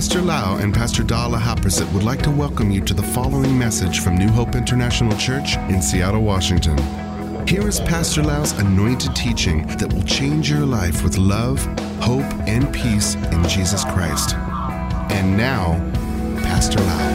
[0.00, 4.00] Pastor Lau and Pastor Dala Haprasit would like to welcome you to the following message
[4.00, 6.78] from New Hope International Church in Seattle, Washington.
[7.46, 11.62] Here is Pastor Lau's anointed teaching that will change your life with love,
[12.00, 14.36] hope, and peace in Jesus Christ.
[15.12, 15.74] And now,
[16.44, 17.10] Pastor Lau.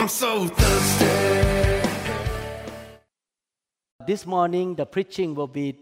[0.00, 1.88] I'm so thirsty.
[4.06, 5.76] This morning, the preaching will be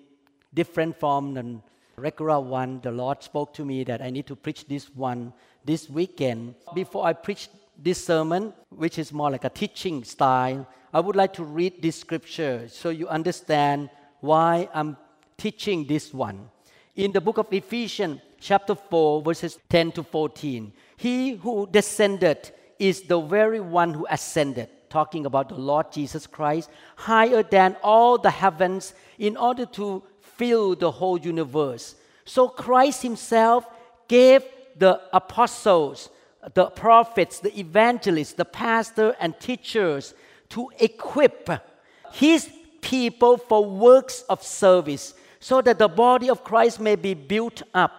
[0.55, 1.61] different from the
[1.99, 2.81] regular one.
[2.83, 5.32] The Lord spoke to me that I need to preach this one
[5.64, 6.54] this weekend.
[6.75, 11.32] Before I preach this sermon, which is more like a teaching style, I would like
[11.35, 13.90] to read this scripture so you understand
[14.21, 14.96] why I'm
[15.39, 16.51] teaching this one.
[16.95, 23.03] In the book of Ephesians, chapter 4, verses 10 to 14, he who descended is
[23.03, 28.31] the very one who ascended, talking about the Lord Jesus Christ, higher than all the
[28.31, 30.03] heavens in order to
[30.36, 31.95] fill the whole universe.
[32.25, 33.67] So Christ Himself
[34.08, 34.42] gave
[34.77, 36.11] the apostles,
[36.55, 40.14] the prophets, the evangelists, the pastor, and teachers
[40.51, 41.48] to equip
[42.12, 47.62] His people for works of service so that the body of Christ may be built
[47.75, 47.92] up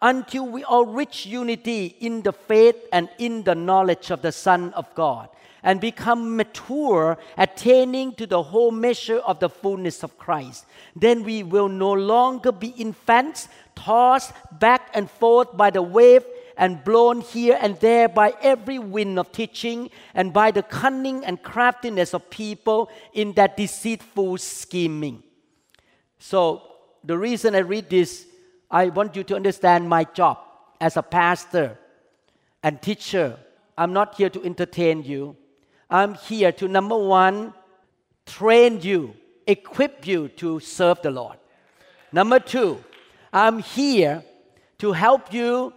[0.00, 4.72] until we all reach unity in the faith and in the knowledge of the Son
[4.74, 5.28] of God
[5.62, 10.66] and become mature, attaining to the whole measure of the fullness of Christ.
[10.94, 16.24] Then we will no longer be infants, tossed back and forth by the wave
[16.56, 21.42] and blown here and there by every wind of teaching and by the cunning and
[21.42, 25.22] craftiness of people in that deceitful scheming.
[26.18, 26.62] So,
[27.04, 28.26] the reason I read this,
[28.70, 30.38] I want you to understand my job
[30.80, 31.78] as a pastor
[32.62, 33.38] and teacher.
[33.78, 35.36] I'm not here to entertain you.
[35.90, 37.54] I'm here to number one,
[38.26, 39.14] train you,
[39.46, 41.38] equip you to serve the Lord.
[42.12, 42.82] Number two,
[43.32, 44.22] I'm here
[44.78, 45.72] to help you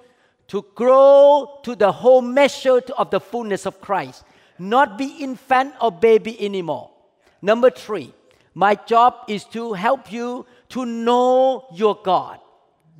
[0.49, 4.23] to grow to the whole measure of the fullness of Christ,
[4.59, 6.91] not be infant or baby anymore.
[7.41, 8.13] Number three,
[8.53, 12.39] my job is to help you to know your God.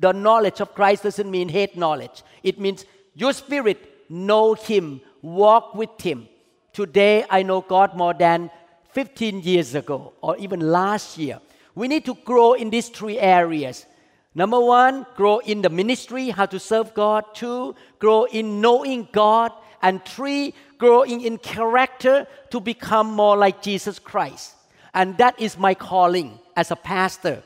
[0.00, 2.22] The knowledge of Christ doesn't mean hate knowledge.
[2.42, 6.28] It means your spirit know Him, walk with Him.
[6.72, 8.50] Today I know God more than
[8.92, 11.40] 15 years ago or even last year.
[11.74, 13.86] We need to grow in these three areas.
[14.34, 17.24] Number one, grow in the ministry, how to serve God.
[17.34, 19.52] Two, grow in knowing God.
[19.82, 24.54] And three, growing in character to become more like Jesus Christ.
[24.94, 27.42] And that is my calling as a pastor.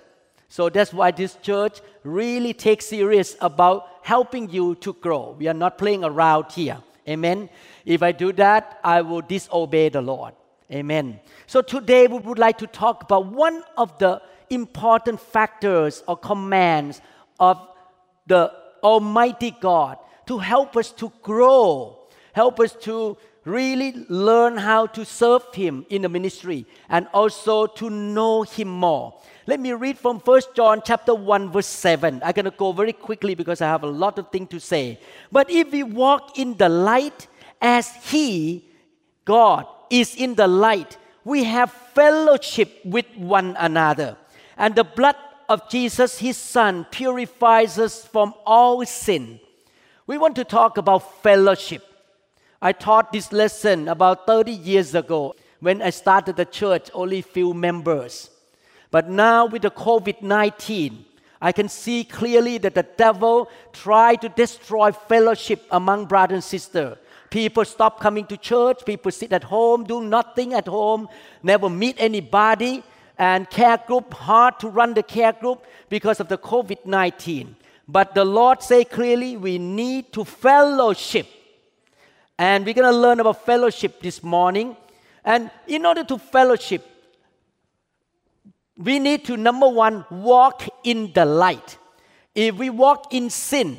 [0.49, 5.35] So that's why this church really takes serious about helping you to grow.
[5.39, 6.79] We are not playing around here.
[7.09, 7.49] Amen.
[7.85, 10.35] If I do that, I will disobey the Lord.
[10.73, 11.21] Amen.
[11.47, 17.01] So today we would like to talk about one of the important factors or commands
[17.39, 17.61] of
[18.27, 18.53] the
[18.83, 21.99] Almighty God to help us to grow,
[22.33, 27.89] help us to really learn how to serve Him in the ministry and also to
[27.89, 29.15] know Him more.
[29.49, 32.21] Let me read from 1 John chapter 1 verse 7.
[32.25, 34.99] I'm going to go very quickly because I have a lot of things to say.
[35.31, 37.29] But if we walk in the light
[37.63, 38.65] as he
[39.25, 44.17] God is in the light, we have fellowship with one another.
[44.57, 45.17] And the blood
[45.49, 49.39] of Jesus his son purifies us from all sin.
[50.09, 51.85] We want to talk about fellowship.
[52.61, 57.55] I taught this lesson about 30 years ago when I started the church, only few
[57.55, 58.31] members.
[58.91, 61.05] But now with the COVID 19,
[61.41, 66.99] I can see clearly that the devil tried to destroy fellowship among brother and sister.
[67.31, 71.09] People stop coming to church, people sit at home, do nothing at home,
[71.43, 72.83] never meet anybody,
[73.19, 77.57] and care group hard to run the care group because of the COVID 19.
[77.89, 81.27] But the Lord say clearly we need to fellowship.
[82.39, 84.77] And we're going to learn about fellowship this morning.
[85.25, 86.85] And in order to fellowship,
[88.79, 91.79] we need to, number one, walk in the light.
[92.35, 93.79] If we walk in sin,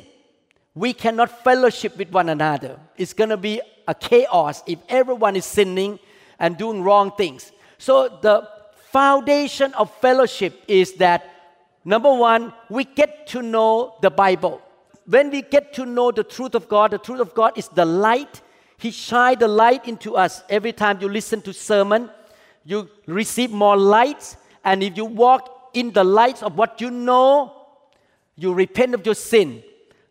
[0.74, 2.78] we cannot fellowship with one another.
[2.96, 5.98] It's going to be a chaos if everyone is sinning
[6.38, 7.52] and doing wrong things.
[7.78, 8.48] So, the
[8.90, 11.30] foundation of fellowship is that
[11.84, 14.60] number one, we get to know the Bible.
[15.06, 17.84] When we get to know the truth of God, the truth of God is the
[17.84, 18.42] light.
[18.78, 20.42] He shine the light into us.
[20.48, 22.10] Every time you listen to sermon,
[22.64, 24.36] you receive more light
[24.68, 27.54] and if you walk in the light of what you know,
[28.36, 29.62] you repent of your sin,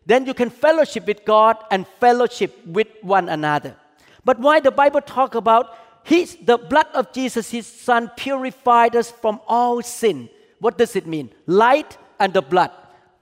[0.04, 3.76] then you can fellowship with God and fellowship with one another.
[4.24, 9.12] But why the Bible talk about his, the blood of Jesus, his son, purified us
[9.12, 10.28] from all sin.
[10.58, 11.30] What does it mean?
[11.46, 12.72] Light and the blood.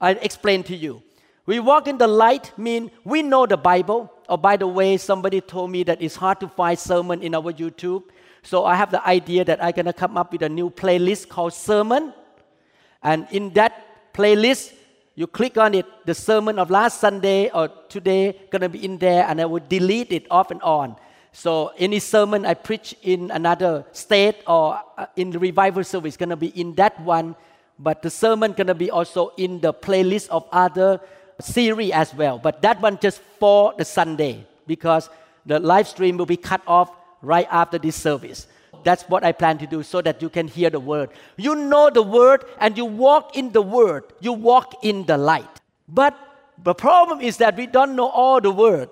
[0.01, 1.03] I explain to you.
[1.45, 4.11] We walk in the light mean we know the Bible.
[4.27, 7.53] Oh, by the way, somebody told me that it's hard to find sermon in our
[7.53, 8.05] YouTube.
[8.47, 11.53] So I have the idea that I'm gonna come up with a new playlist called
[11.53, 12.15] Sermon.
[13.03, 14.73] And in that playlist,
[15.17, 19.27] you click on it, the sermon of last Sunday or today gonna be in there,
[19.27, 20.95] and I will delete it off and on.
[21.33, 26.37] So any sermon I preach in another state or uh, in the revival service gonna
[26.37, 27.35] be in that one,
[27.81, 31.01] but the sermon gonna be also in the playlist of other
[31.41, 32.39] series as well.
[32.39, 35.11] But that one just for the Sunday because
[35.47, 36.93] the live stream will be cut off
[37.27, 38.47] right after this service.
[38.85, 41.11] That's what I plan to do so that you can hear the word.
[41.37, 44.05] You know the word and you walk in the word.
[44.21, 45.61] You walk in the light.
[45.89, 46.17] But
[46.63, 48.89] the problem is that we don't know all the word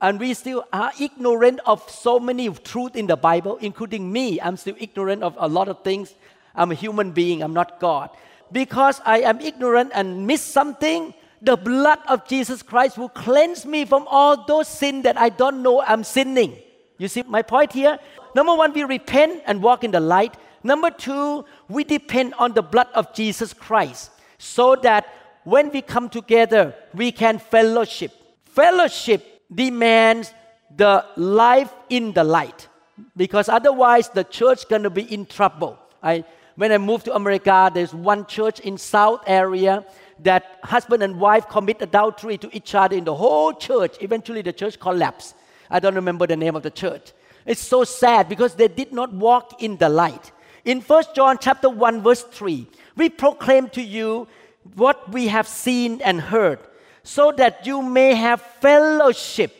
[0.00, 4.40] and we still are ignorant of so many truth in the Bible, including me.
[4.40, 6.14] I'm still ignorant of a lot of things.
[6.54, 8.10] I'm a human being, I'm not God.
[8.50, 13.84] Because I am ignorant and miss something, the blood of Jesus Christ will cleanse me
[13.84, 16.58] from all those sins that I don't know I'm sinning.
[16.98, 17.98] You see my point here?
[18.34, 20.36] Number one, we repent and walk in the light.
[20.62, 25.06] Number two, we depend on the blood of Jesus Christ so that
[25.44, 28.12] when we come together, we can fellowship.
[28.44, 30.32] Fellowship demands
[30.74, 32.68] the life in the light
[33.16, 35.78] because otherwise the church is gonna be in trouble.
[36.02, 36.24] I,
[36.56, 39.84] when I moved to America, there's one church in South area
[40.20, 43.96] that husband and wife commit adultery to each other in the whole church.
[44.00, 45.34] Eventually, the church collapsed.
[45.70, 47.12] I don't remember the name of the church.
[47.46, 50.30] It's so sad because they did not walk in the light.
[50.64, 52.66] In 1 John chapter 1 verse 3,
[52.96, 54.28] we proclaim to you
[54.74, 56.60] what we have seen and heard
[57.02, 59.52] so that you may have fellowship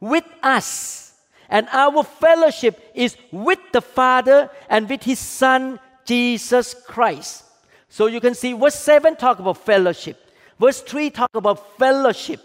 [0.00, 1.14] with us.
[1.48, 7.44] And our fellowship is with the Father and with his son Jesus Christ.
[7.88, 10.18] So you can see verse 7 talk about fellowship.
[10.58, 12.40] Verse 3 talk about fellowship.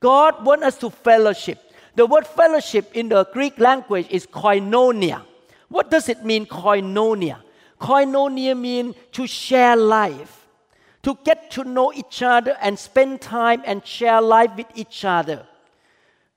[0.00, 1.67] God wants us to fellowship.
[1.98, 5.22] The word fellowship in the Greek language is koinonia.
[5.68, 7.38] What does it mean, koinonia?
[7.80, 10.46] Koinonia means to share life,
[11.02, 15.44] to get to know each other and spend time and share life with each other.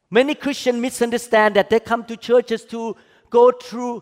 [0.09, 2.95] Many Christians misunderstand that they come to churches to
[3.29, 4.01] go through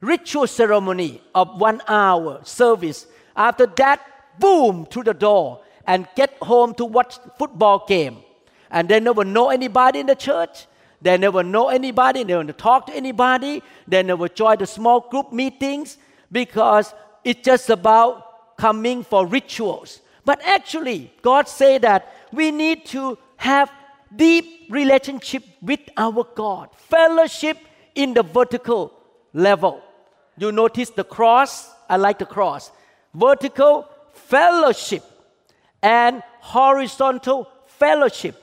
[0.00, 3.06] ritual ceremony of one hour service
[3.36, 4.00] after that,
[4.40, 8.20] boom, through the door and get home to watch football game.
[8.70, 10.66] And they never know anybody in the church.
[11.00, 12.24] They never know anybody.
[12.24, 13.62] They don't talk to anybody.
[13.86, 15.98] They never join the small group meetings
[16.30, 20.00] because it's just about coming for rituals.
[20.24, 23.70] But actually, God say that we need to have
[24.14, 27.58] deep relationship with our God, fellowship
[27.94, 28.92] in the vertical
[29.32, 29.82] level.
[30.36, 31.70] You notice the cross.
[31.88, 32.70] I like the cross
[33.14, 35.02] vertical fellowship
[35.82, 38.36] and horizontal fellowship.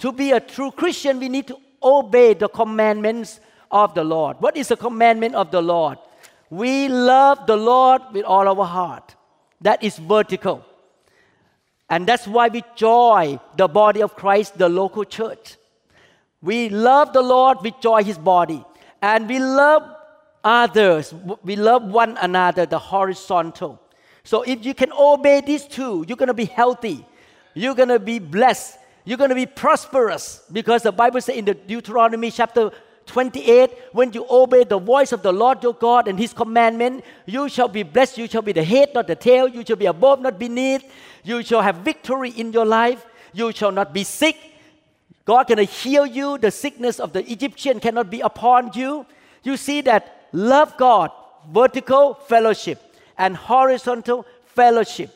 [0.00, 3.40] To be a true Christian, we need to obey the commandments
[3.70, 4.36] of the Lord.
[4.40, 5.98] What is the commandment of the Lord?
[6.50, 9.14] We love the Lord with all our heart.
[9.60, 10.64] That is vertical.
[11.90, 15.56] And that's why we join the body of Christ, the local church.
[16.40, 18.64] We love the Lord, we join his body.
[19.02, 19.82] And we love
[20.44, 21.14] others.
[21.42, 23.80] We love one another, the horizontal.
[24.24, 27.04] So if you can obey these two, you're going to be healthy.
[27.54, 28.78] You're going to be blessed.
[29.08, 32.70] You're going to be prosperous because the Bible says in the Deuteronomy chapter
[33.06, 37.48] 28 when you obey the voice of the Lord your God and his commandment you
[37.48, 40.20] shall be blessed you shall be the head not the tail you shall be above
[40.20, 40.84] not beneath.
[41.24, 43.06] You shall have victory in your life.
[43.32, 44.36] You shall not be sick.
[45.24, 46.36] God can heal you.
[46.36, 49.06] The sickness of the Egyptian cannot be upon you.
[49.42, 51.12] You see that love God,
[51.50, 52.78] vertical fellowship,
[53.16, 55.14] and horizontal fellowship.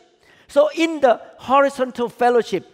[0.48, 2.71] So, in the horizontal fellowship,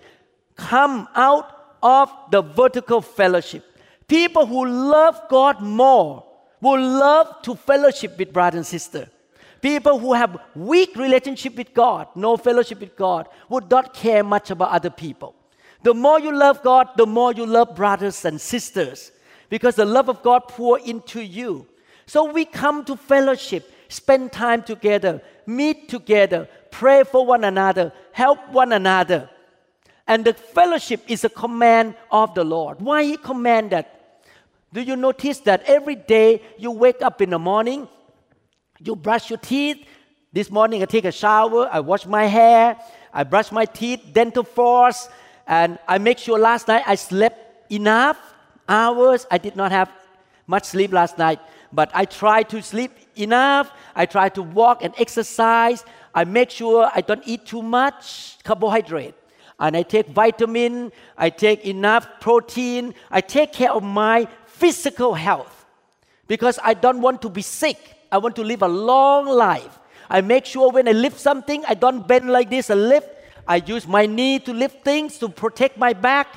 [0.59, 3.65] come out of the vertical fellowship.
[4.07, 6.25] People who love God more
[6.61, 9.09] will love to fellowship with brother and sister.
[9.61, 14.51] People who have weak relationship with God, no fellowship with God, would not care much
[14.51, 15.35] about other people.
[15.83, 19.13] The more you love God, the more you love brothers and sisters,
[19.49, 21.67] because the love of God pour into you.
[22.07, 28.49] So we come to fellowship, spend time together, meet together, pray for one another, help
[28.51, 29.29] one another.
[30.09, 32.81] And the fellowship is a command of the Lord.
[32.81, 34.25] Why He command that?
[34.73, 37.87] Do you notice that every day you wake up in the morning,
[38.81, 39.87] you brush your teeth?
[40.33, 42.77] This morning I take a shower, I wash my hair,
[43.13, 45.09] I brush my teeth, dental floss,
[45.47, 48.19] and I make sure last night I slept enough
[48.69, 49.27] hours.
[49.31, 49.91] I did not have
[50.47, 51.41] much sleep last night
[51.73, 53.71] but I try to sleep enough.
[53.95, 55.85] I try to walk and exercise.
[56.15, 59.15] I make sure I don't eat too much carbohydrate.
[59.59, 65.67] And I take vitamin, I take enough protein, I take care of my physical health
[66.29, 67.79] because I don't want to be sick.
[68.13, 69.79] I want to live a long life.
[70.09, 73.09] I make sure when I lift something, I don't bend like this and lift.
[73.47, 76.29] I use my knee to lift things to protect my back.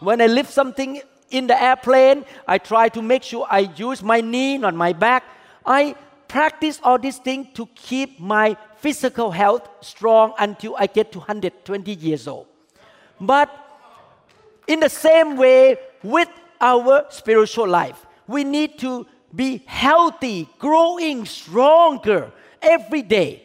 [0.00, 4.20] When I lift something in the airplane, I try to make sure I use my
[4.20, 5.24] knee, not my back.
[5.66, 5.96] I
[6.28, 11.92] practice all these things to keep my physical health strong until I get to 120
[11.92, 12.46] years old.
[13.20, 13.50] But
[14.66, 16.28] in the same way with
[16.60, 23.42] our spiritual life, we need to be healthy, growing stronger every day.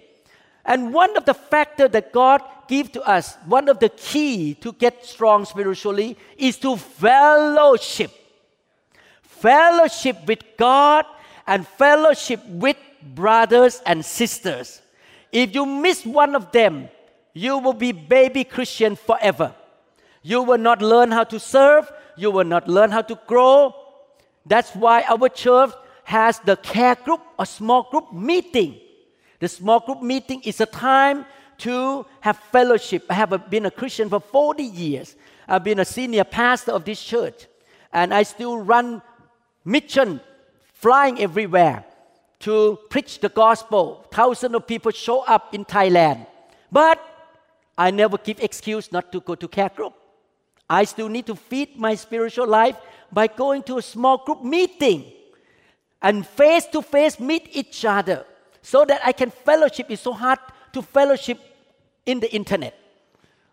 [0.66, 4.72] And one of the factors that God gives to us, one of the key to
[4.74, 8.12] get strong spiritually is to fellowship.
[9.24, 11.06] Fellowship with God
[11.48, 14.82] and fellowship with brothers and sisters.
[15.32, 16.90] If you miss one of them,
[17.34, 19.56] you will be baby Christian forever.
[20.22, 23.74] You will not learn how to serve, you will not learn how to grow.
[24.46, 25.72] That's why our church
[26.04, 28.80] has the care group or small group meeting.
[29.40, 31.26] The small group meeting is a time
[31.60, 33.06] to have fellowship.
[33.10, 35.16] I have been a Christian for 40 years.
[35.48, 37.48] I've been a senior pastor of this church,
[37.94, 39.02] and I still run
[39.64, 40.20] mission
[40.74, 41.84] flying everywhere
[42.40, 44.06] to preach the gospel.
[44.12, 46.26] Thousands of people show up in Thailand.
[46.72, 47.00] But
[47.78, 49.94] I never give excuse not to go to care group.
[50.70, 52.78] I still need to feed my spiritual life
[53.12, 55.06] by going to a small group meeting
[56.02, 58.26] and face to face meet each other
[58.62, 59.88] so that I can fellowship.
[59.90, 60.40] It's so hard
[60.74, 61.40] to fellowship
[62.06, 62.78] in the internet.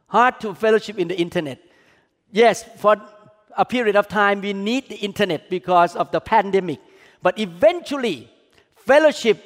[0.09, 1.59] Hard to fellowship in the internet.
[2.31, 3.01] Yes, for
[3.57, 6.81] a period of time we need the internet because of the pandemic.
[7.23, 8.31] But eventually,
[8.77, 9.43] fellowship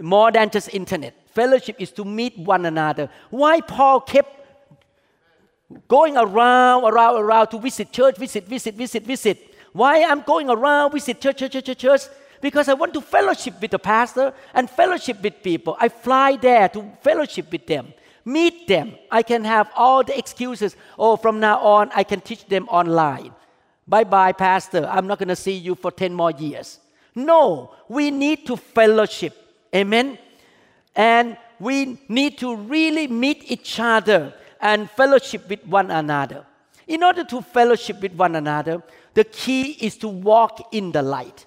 [0.00, 1.14] more than just internet.
[1.32, 3.08] Fellowship is to meet one another.
[3.30, 4.43] Why Paul kept
[5.88, 9.54] going around, around, around to visit church, visit, visit, visit, visit.
[9.72, 12.02] Why I'm going around, visit church, church, church, church?
[12.40, 15.76] Because I want to fellowship with the pastor and fellowship with people.
[15.80, 17.94] I fly there to fellowship with them,
[18.24, 18.94] meet them.
[19.10, 20.76] I can have all the excuses.
[20.98, 23.32] Oh, from now on, I can teach them online.
[23.88, 24.86] Bye bye, pastor.
[24.90, 26.78] I'm not going to see you for 10 more years.
[27.14, 29.34] No, we need to fellowship.
[29.74, 30.18] Amen.
[30.94, 36.44] And we need to really meet each other and fellowship with one another.
[36.88, 41.46] In order to fellowship with one another, the key is to walk in the light.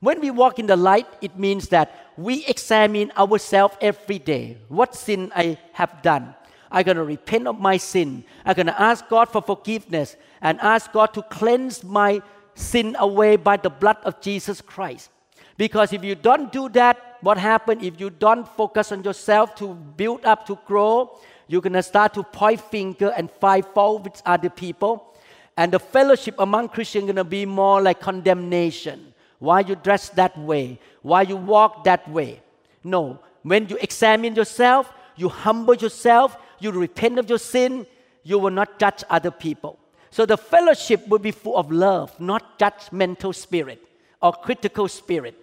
[0.00, 4.58] When we walk in the light, it means that we examine ourselves every day.
[4.68, 6.34] What sin I have done?
[6.70, 8.24] I'm going to repent of my sin.
[8.44, 12.22] I'm going to ask God for forgiveness and ask God to cleanse my
[12.54, 15.10] sin away by the blood of Jesus Christ.
[15.56, 19.74] Because if you don't do that, what happens if you don't focus on yourself to
[19.74, 21.18] build up, to grow?
[21.48, 25.14] You're going to start to point finger and fight fault with other people.
[25.56, 29.12] And the fellowship among Christians going to be more like condemnation.
[29.38, 30.78] Why you dress that way?
[31.02, 32.40] Why you walk that way?
[32.84, 33.18] No.
[33.42, 37.86] When you examine yourself, you humble yourself, you repent of your sin,
[38.22, 39.78] you will not judge other people.
[40.10, 43.82] So the fellowship will be full of love, not judgmental spirit
[44.20, 45.34] or critical spirit.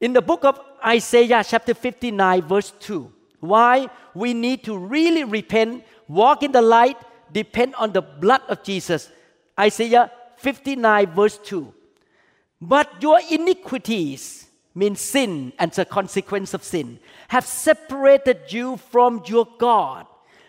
[0.00, 5.84] In the book of Isaiah, chapter 59, verse 2, why we need to really repent,
[6.08, 6.96] walk in the light,
[7.32, 9.10] depend on the blood of Jesus.
[9.58, 11.72] Isaiah 59, verse 2.
[12.60, 19.46] But your iniquities, means sin and the consequence of sin, have separated you from your
[19.58, 20.06] God.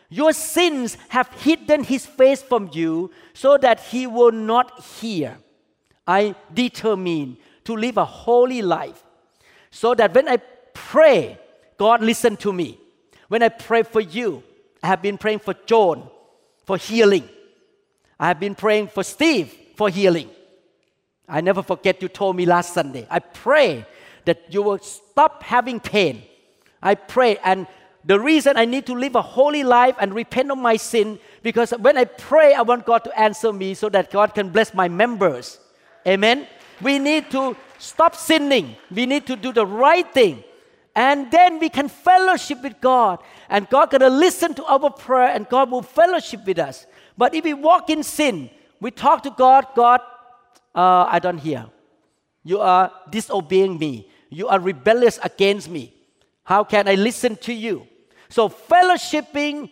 [0.10, 5.38] Your sins have hidden his face from you so that he will not hear.
[6.08, 9.04] I determine to live a holy life
[9.70, 10.38] so that when I
[10.74, 11.38] pray,
[11.80, 12.78] God listen to me.
[13.30, 14.44] When I pray for you,
[14.84, 16.10] I have been praying for John
[16.66, 17.28] for healing.
[18.20, 20.30] I have been praying for Steve for healing.
[21.28, 23.08] I never forget you told me last Sunday.
[23.10, 23.86] I pray
[24.26, 26.24] that you will stop having pain.
[26.84, 27.66] I pray and
[28.04, 31.72] the reason I need to live a holy life and repent of my sin because
[31.72, 34.90] when I pray I want God to answer me so that God can bless my
[34.90, 35.60] members.
[36.06, 36.46] Amen.
[36.82, 38.76] We need to stop sinning.
[38.92, 40.44] We need to do the right thing.
[40.96, 43.20] And then we can fellowship with God.
[43.50, 46.86] And God gonna listen to our prayer and God will fellowship with us.
[47.18, 48.50] But if we walk in sin,
[48.82, 50.02] we talk to God, God,
[50.74, 51.68] uh, I don't hear.
[52.44, 54.10] You are disobeying me.
[54.30, 55.94] You are rebellious against me.
[56.44, 57.88] How can I listen to you?
[58.30, 59.72] So fellowshipping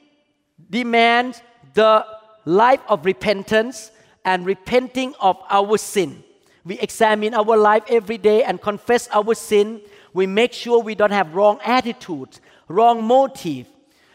[0.69, 1.41] demands
[1.73, 2.05] the
[2.45, 3.91] life of repentance
[4.25, 6.23] and repenting of our sin.
[6.65, 9.81] We examine our life every day and confess our sin.
[10.17, 13.67] We make sure we don't have wrong attitudes, wrong motive.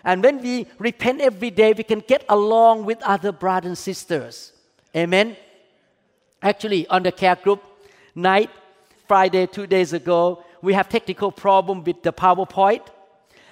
[0.02, 4.52] And when we repent every day, we can get along with other brothers and sisters.
[4.97, 5.37] Amen.
[6.42, 7.62] Actually, on the care group
[8.16, 8.50] night,
[9.06, 12.85] Friday, two days ago, we have technical problem with the PowerPoint.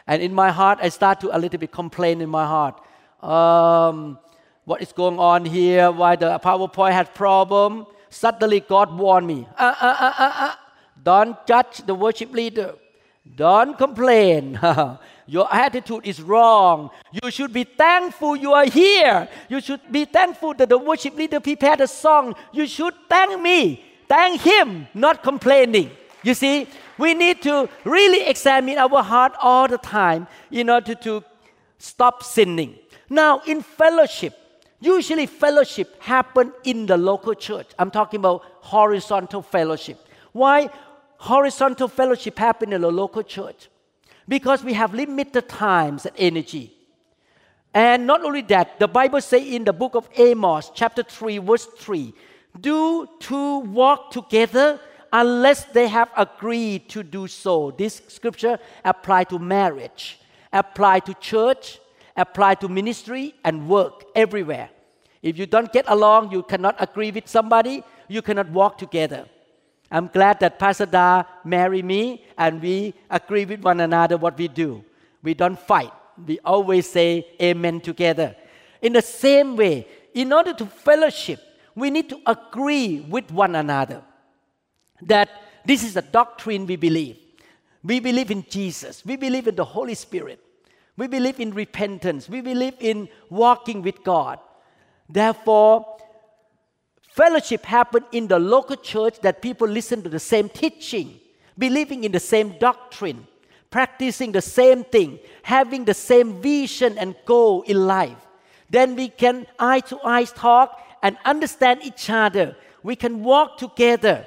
[0.08, 2.74] And in my heart, I start to a little bit complain in my heart.
[3.22, 4.18] Um,
[4.64, 5.92] what is going on here?
[5.92, 7.86] Why the PowerPoint has problem?
[8.08, 9.46] Suddenly, God warned me.
[9.56, 10.54] Uh, uh, uh, uh, uh.
[11.02, 12.74] Don't judge the worship leader.
[13.36, 14.58] Don't complain.
[15.26, 16.90] Your attitude is wrong.
[17.22, 19.28] You should be thankful you are here.
[19.48, 22.34] You should be thankful that the worship leader prepared a song.
[22.52, 23.84] You should thank me.
[24.08, 25.92] Thank him, not complaining.
[26.24, 26.66] You see,
[26.98, 31.22] we need to really examine our heart all the time in order to
[31.78, 32.74] stop sinning.
[33.08, 34.34] Now, in fellowship,
[34.80, 37.68] usually fellowship happen in the local church.
[37.78, 39.98] I'm talking about horizontal fellowship.
[40.32, 40.70] Why
[41.20, 43.68] horizontal fellowship happen in the local church?
[44.30, 46.72] because we have limited times and energy.
[47.74, 51.66] And not only that, the Bible says in the book of Amos, chapter 3, verse
[51.66, 52.14] 3,
[52.60, 54.78] do two walk together
[55.12, 57.72] unless they have agreed to do so.
[57.72, 60.20] This scripture apply to marriage,
[60.52, 61.80] apply to church,
[62.16, 64.70] apply to ministry and work everywhere.
[65.22, 69.26] If you don't get along, you cannot agree with somebody, you cannot walk together.
[69.90, 74.48] I'm glad that Pastor Da married me and we agree with one another what we
[74.48, 74.84] do.
[75.22, 75.92] We don't fight.
[76.26, 78.36] We always say amen together.
[78.80, 81.40] In the same way, in order to fellowship,
[81.74, 84.02] we need to agree with one another
[85.02, 85.28] that
[85.64, 87.16] this is a doctrine we believe.
[87.82, 89.04] We believe in Jesus.
[89.04, 90.40] We believe in the Holy Spirit.
[90.96, 92.28] We believe in repentance.
[92.28, 94.38] We believe in walking with God.
[95.08, 95.96] Therefore,
[97.20, 101.20] Fellowship happened in the local church that people listen to the same teaching,
[101.58, 103.26] believing in the same doctrine,
[103.70, 108.16] practicing the same thing, having the same vision and goal in life.
[108.70, 112.56] Then we can eye to eye talk and understand each other.
[112.82, 114.24] We can walk together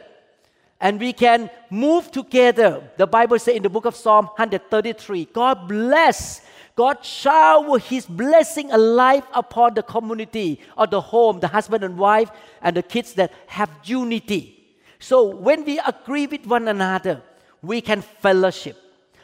[0.80, 2.92] and we can move together.
[2.98, 6.42] The Bible says in the book of Psalm 133 God bless
[6.76, 12.32] God shower His blessing alive upon the community or the home, the husband and wife,
[12.62, 14.60] and the kids that have unity.
[15.00, 17.22] So when we agree with one another,
[17.62, 18.78] we can fellowship.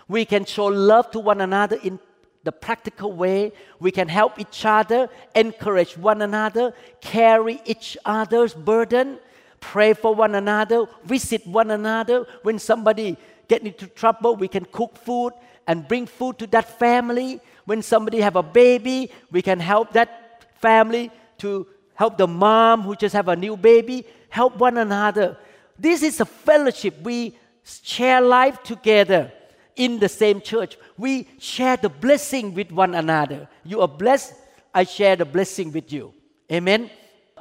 [0.08, 2.00] We can show love to one another in
[2.44, 3.52] the practical way.
[3.80, 9.20] We can help each other, encourage one another, carry each other's burden,
[9.60, 12.26] pray for one another, visit one another.
[12.44, 15.34] When somebody get into trouble, we can cook food
[15.70, 17.40] and bring food to that family.
[17.66, 22.96] When somebody have a baby, we can help that family to help the mom who
[22.96, 25.38] just have a new baby, help one another.
[25.78, 26.96] This is a fellowship.
[27.04, 27.38] We
[27.84, 29.32] share life together
[29.76, 30.76] in the same church.
[30.98, 33.48] We share the blessing with one another.
[33.64, 34.34] You are blessed,
[34.74, 36.16] I share the blessing with you.
[36.52, 36.90] Amen.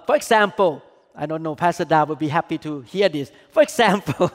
[0.05, 0.83] For example,
[1.17, 3.33] I don't know, Pastor Da will be happy to hear this.
[3.51, 4.31] For example,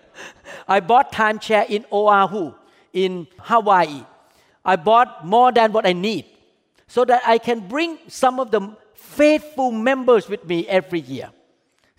[0.68, 2.54] I bought timeshare in Oahu
[2.92, 4.02] in Hawaii.
[4.64, 6.26] I bought more than what I need
[6.86, 11.30] so that I can bring some of the faithful members with me every year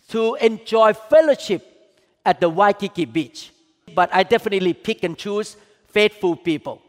[0.09, 1.65] to enjoy fellowship
[2.25, 3.51] at the Waikiki beach.
[3.95, 6.81] But I definitely pick and choose faithful people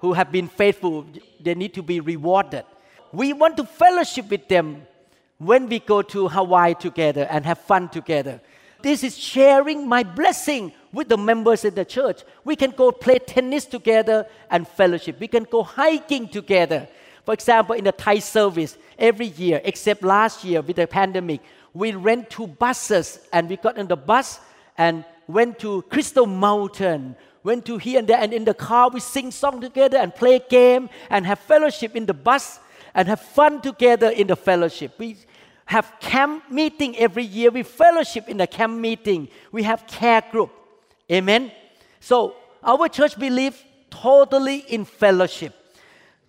[0.00, 1.06] who have been faithful.
[1.40, 2.64] They need to be rewarded.
[3.12, 4.82] We want to fellowship with them
[5.38, 8.40] when we go to Hawaii together and have fun together.
[8.80, 12.22] This is sharing my blessing with the members in the church.
[12.44, 15.18] We can go play tennis together and fellowship.
[15.18, 16.88] We can go hiking together.
[17.24, 21.40] For example, in the Thai service, every year, except last year with the pandemic,
[21.74, 24.40] we rent two buses and we got in the bus
[24.78, 29.00] and went to Crystal Mountain, went to here and there, and in the car we
[29.00, 32.60] sing song together and play game and have fellowship in the bus
[32.94, 34.94] and have fun together in the fellowship.
[34.98, 35.16] We
[35.68, 37.50] have camp meeting every year.
[37.50, 39.28] We fellowship in the camp meeting.
[39.52, 40.50] We have care group.
[41.12, 41.52] Amen.
[42.00, 45.54] So our church believes totally in fellowship.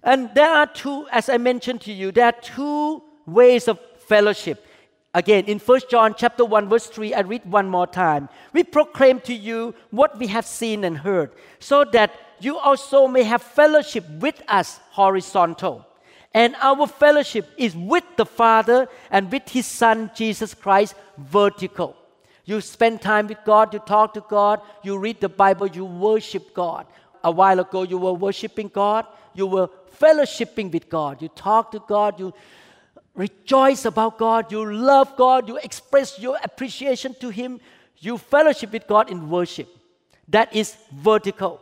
[0.04, 4.65] And there are two, as I mentioned to you, there are two ways of fellowship.
[5.13, 8.28] Again, in 1 John chapter 1, verse 3, I read one more time.
[8.52, 13.23] We proclaim to you what we have seen and heard, so that you also may
[13.23, 15.86] have fellowship with us horizontal.
[16.34, 21.96] And our fellowship is with the Father and with His Son, Jesus Christ, vertical.
[22.46, 26.54] You spend time with God, you talk to God, you read the Bible, you worship
[26.54, 26.86] God.
[27.24, 31.80] A while ago, you were worshiping God, you were fellowshipping with God, you talk to
[31.80, 32.34] God, you
[33.15, 37.60] rejoice about God, you love God, you express your appreciation to Him,
[37.98, 39.68] you fellowship with God in worship.
[40.28, 41.62] That is vertical.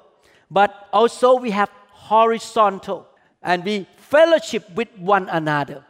[0.50, 3.08] but also we have horizontal
[3.44, 5.84] and we fellowship with one another.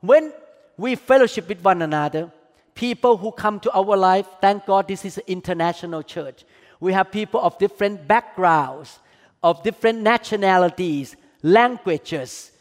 [0.00, 0.32] When
[0.76, 2.30] we fellowship with one another,
[2.74, 6.44] people who come to our life, thank God this is an international church.
[6.80, 8.98] We have people of different backgrounds,
[9.42, 12.52] of different nationalities, languages,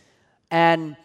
[0.52, 0.98] and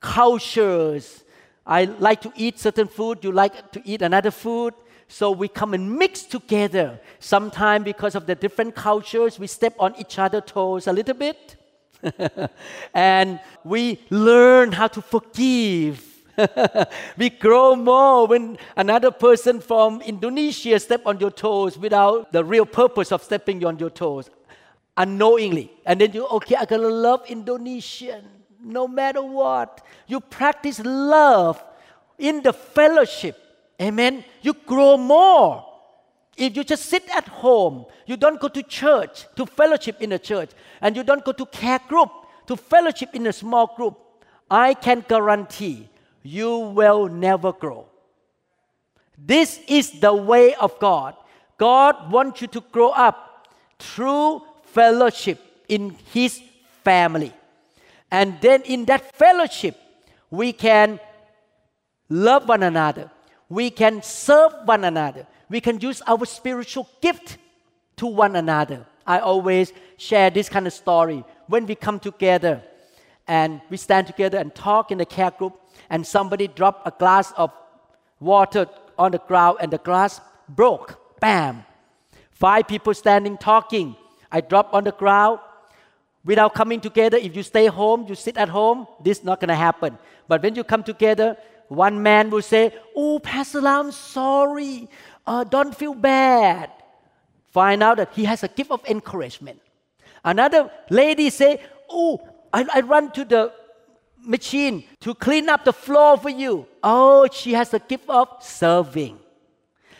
[0.00, 1.24] cultures.
[1.66, 4.74] I like to eat certain food, you like to eat another food.
[5.10, 7.00] So we come and mix together.
[7.18, 11.57] Sometimes, because of the different cultures, we step on each other's toes a little bit.
[12.94, 16.04] and we learn how to forgive.
[17.16, 22.66] we grow more when another person from Indonesia step on your toes without the real
[22.66, 24.30] purpose of stepping on your toes,
[24.96, 25.72] unknowingly.
[25.84, 28.24] And then you, okay, I'm gonna love Indonesian
[28.62, 29.84] no matter what.
[30.06, 31.62] You practice love
[32.18, 33.48] in the fellowship
[33.80, 34.24] Amen.
[34.42, 35.64] You grow more.
[36.38, 40.18] If you just sit at home, you don't go to church to fellowship in a
[40.18, 42.10] church, and you don't go to care group
[42.46, 43.98] to fellowship in a small group,
[44.50, 45.88] I can guarantee
[46.22, 47.86] you will never grow.
[49.18, 51.16] This is the way of God.
[51.58, 53.48] God wants you to grow up
[53.78, 56.40] through fellowship in His
[56.84, 57.34] family.
[58.10, 59.76] And then in that fellowship,
[60.30, 61.00] we can
[62.08, 63.10] love one another
[63.48, 65.26] we can serve one another.
[65.48, 67.38] We can use our spiritual gift
[67.96, 68.86] to one another.
[69.06, 71.24] I always share this kind of story.
[71.46, 72.62] When we come together
[73.26, 75.58] and we stand together and talk in the care group,
[75.90, 77.50] and somebody drop a glass of
[78.20, 78.66] water
[78.98, 80.98] on the ground and the glass broke.
[81.20, 81.64] Bam!
[82.30, 83.96] Five people standing talking.
[84.30, 85.40] I drop on the ground.
[86.24, 89.48] Without coming together, if you stay home, you sit at home, this is not going
[89.48, 89.98] to happen.
[90.26, 91.36] But when you come together,
[91.68, 94.88] one man will say, Oh, Pastor Lam, sorry.
[95.28, 96.70] Uh, don't feel bad.
[97.52, 99.60] Find out that he has a gift of encouragement.
[100.24, 101.60] Another lady say,
[101.90, 103.52] Oh, I, I run to the
[104.22, 106.66] machine to clean up the floor for you.
[106.82, 109.18] Oh, she has a gift of serving.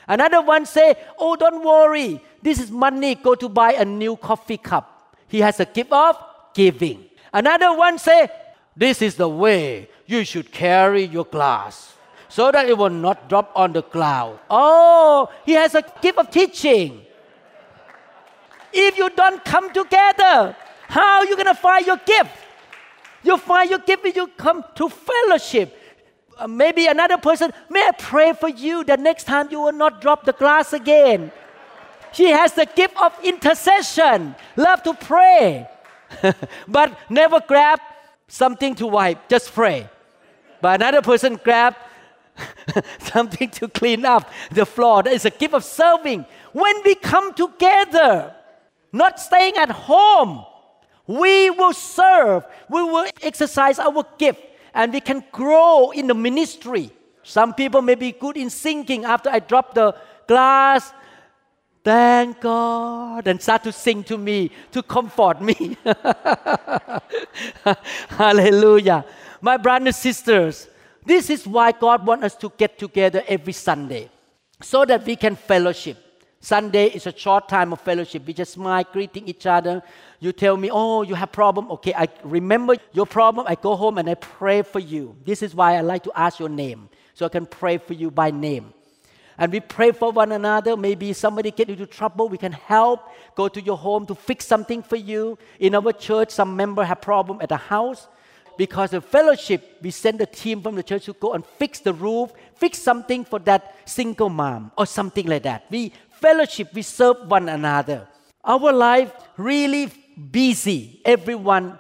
[0.07, 2.23] Another one say, Oh, don't worry.
[2.41, 3.15] This is money.
[3.15, 5.15] Go to buy a new coffee cup.
[5.29, 6.17] He has a gift of
[6.55, 7.05] giving.
[7.35, 8.31] Another one say,
[8.75, 11.98] This is the way you should carry your glass
[12.29, 14.39] so that it will not drop on the cloud.
[14.51, 17.03] Oh, he has a gift of teaching.
[18.73, 20.55] If you don't come together,
[20.89, 22.31] how are you going to find your gift?
[23.23, 25.75] You find your gift if you come to fellowship.
[26.39, 30.01] Uh, maybe another person, may I pray for you that next time you will not
[30.01, 31.33] drop the glass again.
[32.13, 35.69] She has the gift of intercession, love to pray,
[36.69, 37.81] but never grab
[38.29, 39.89] something to wipe, just pray
[40.61, 41.77] but another person grabbed
[42.99, 45.03] something to clean up the floor.
[45.03, 46.27] That is a gift of serving.
[46.53, 48.35] When we come together,
[48.93, 50.45] not staying at home,
[51.07, 54.41] we will serve, we will exercise our gift,
[54.75, 56.91] and we can grow in the ministry.
[57.23, 59.95] Some people may be good in singing after I drop the
[60.27, 60.93] glass.
[61.83, 65.79] Thank God, and start to sing to me to comfort me.
[68.09, 69.05] Hallelujah.
[69.41, 70.69] My brothers and sisters,
[71.09, 74.11] this is why God wants us to get together every Sunday
[74.61, 75.97] so that we can fellowship.
[76.41, 78.27] Sunday is a short time of fellowship.
[78.27, 79.83] We just smile, greeting each other.
[80.21, 81.71] You tell me, oh, you have problem.
[81.73, 83.47] Okay, I remember your problem.
[83.49, 85.17] I go home and I pray for you.
[85.25, 88.11] This is why I like to ask your name, so I can pray for you
[88.11, 88.75] by name.
[89.39, 90.77] And we pray for one another.
[90.77, 93.01] Maybe somebody get into trouble, we can help.
[93.35, 95.39] Go to your home to fix something for you.
[95.59, 98.09] In our church, some member have problem at the house
[98.59, 101.95] because of fellowship, we send a team from the church to go and fix the
[101.95, 105.65] roof, fix something for that single mom or something like that.
[105.71, 108.09] We fellowship, we serve one another.
[108.45, 109.87] Our life really
[110.31, 111.01] busy.
[111.05, 111.79] Everyone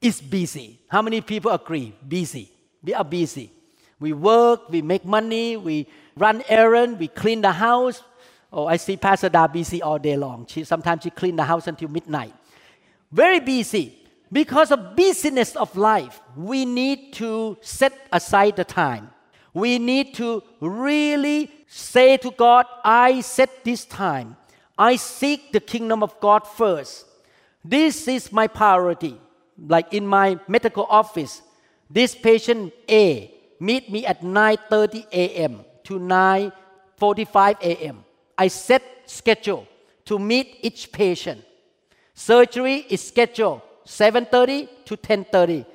[0.00, 0.80] is busy.
[0.88, 1.94] How many people agree?
[2.08, 2.50] Busy.
[2.82, 3.52] We are busy.
[4.00, 5.86] We work, we make money, we
[6.16, 8.02] run errands, we clean the house.
[8.50, 10.46] Oh, I see Pastor Da busy all day long.
[10.46, 12.32] She sometimes she clean the house until midnight.
[13.12, 13.99] Very busy.
[14.32, 19.10] Because of busyness of life, we need to set aside the time.
[19.52, 24.36] We need to really say to God, I set this time.
[24.78, 27.06] I seek the kingdom of God first.
[27.64, 29.18] This is my priority.
[29.58, 31.42] Like in my medical office,
[31.90, 35.64] this patient A meet me at 9:30 a.m.
[35.84, 38.04] to 9:45 a.m.
[38.38, 39.66] I set schedule
[40.06, 41.44] to meet each patient.
[42.14, 45.66] Surgery is scheduled 7.30 to 10.30,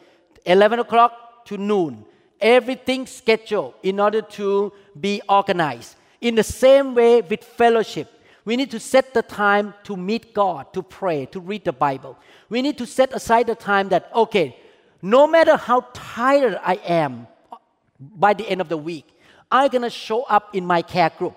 [0.46, 2.06] 11 o'clock to noon.
[2.40, 5.96] Everything scheduled in order to be organized.
[6.22, 8.12] In the same way with fellowship,
[8.46, 12.18] We need to set the time to meet God, to pray, to read the Bible.
[12.48, 14.56] We need to set aside the time that, okay,
[15.02, 17.58] no matter how tired I am uh,
[18.00, 19.20] by the end of the week,
[19.52, 21.36] I'm gonna show up in my care group.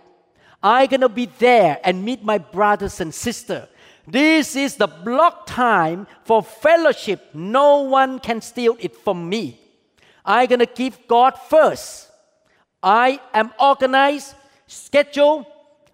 [0.63, 3.69] I'm gonna be there and meet my brothers and sisters.
[4.11, 7.29] This is the block time for fellowship.
[7.35, 9.61] No one can steal it from me.
[10.25, 12.11] I'm gonna give God first.
[12.83, 14.35] I am organized,
[14.67, 15.45] scheduled,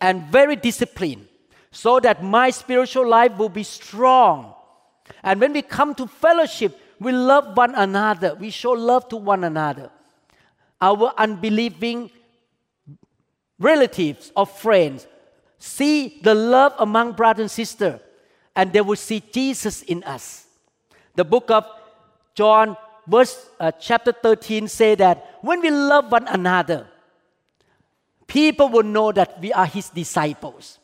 [0.00, 1.27] and very disciplined
[1.72, 4.55] so that my spiritual life will be strong.
[5.22, 8.37] And when we come to fellowship, we love one another.
[8.37, 9.90] We show love to one another.
[10.81, 12.11] Our unbelieving
[13.59, 15.07] relatives or friends
[15.64, 17.98] see the love among brother and sister,
[18.55, 20.46] and they will see Jesus in us.
[21.16, 21.64] The book of
[22.35, 26.87] John, verse uh, chapter 13, say that when we love one another,
[28.27, 30.79] people will know that we are His disciples.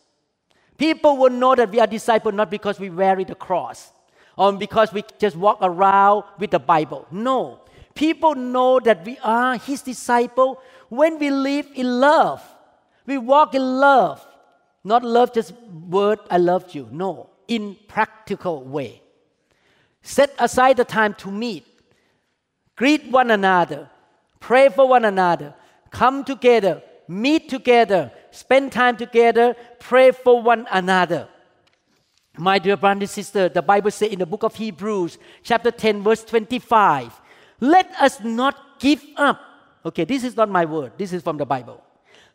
[0.78, 3.92] People will know that we are disciples not because we wear the cross
[4.38, 7.06] or because we just walk around with the Bible.
[7.10, 7.60] No.
[7.94, 12.42] People know that we are His disciple when we live in love.
[13.04, 14.26] We walk in love.
[14.82, 15.52] Not love just
[15.88, 16.88] word, I love you.
[16.90, 19.02] No, in practical way.
[20.02, 21.66] Set aside the time to meet.
[22.76, 23.90] Greet one another.
[24.40, 25.54] Pray for one another.
[25.90, 26.82] Come together.
[27.06, 28.10] Meet together.
[28.30, 29.54] Spend time together.
[29.78, 31.28] Pray for one another.
[32.38, 36.02] My dear brother and sister, the Bible says in the book of Hebrews, chapter 10,
[36.02, 37.20] verse 25,
[37.60, 39.38] let us not give up.
[39.84, 41.82] Okay, this is not my word, this is from the Bible.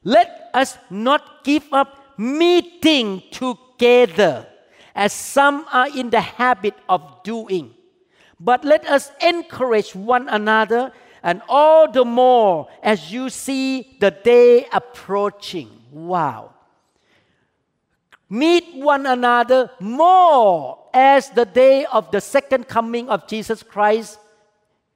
[0.03, 4.47] Let us not give up meeting together
[4.95, 7.73] as some are in the habit of doing,
[8.39, 10.91] but let us encourage one another,
[11.23, 15.69] and all the more as you see the day approaching.
[15.91, 16.55] Wow
[18.29, 24.19] meet one another more as the day of the second coming of Jesus Christ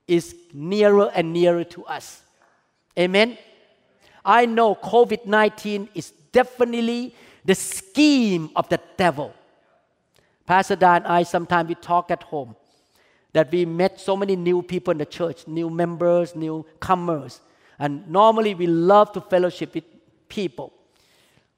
[0.08, 2.21] is nearer and nearer to us.
[2.97, 3.38] Amen.
[4.25, 7.15] I know COVID 19 is definitely
[7.45, 9.33] the scheme of the devil.
[10.45, 12.55] Pastor Dan and I sometimes we talk at home
[13.33, 17.41] that we met so many new people in the church, new members, new comers.
[17.77, 19.83] And normally we love to fellowship with
[20.27, 20.73] people.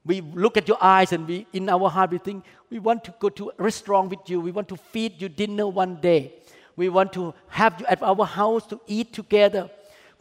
[0.04, 3.14] We look at your eyes and we, in our heart, we think, we want to
[3.18, 4.40] go to a restaurant with you.
[4.40, 6.34] We want to feed you dinner one day.
[6.76, 9.70] We want to have you at our house to eat together.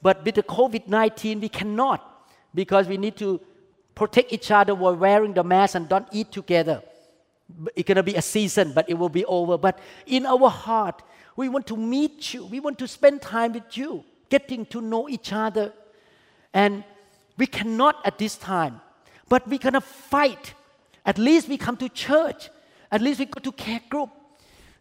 [0.01, 3.39] But with the COVID 19, we cannot because we need to
[3.95, 6.82] protect each other while wearing the mask and don't eat together.
[7.75, 9.58] It's going to be a season, but it will be over.
[9.58, 11.01] But in our heart,
[11.36, 12.45] we want to meet you.
[12.45, 15.73] We want to spend time with you, getting to know each other.
[16.54, 16.84] And
[17.38, 18.82] we cannot at this time
[19.32, 20.54] but we're going to fight.
[21.06, 22.49] At least we come to church.
[22.91, 24.10] At least we go to care group.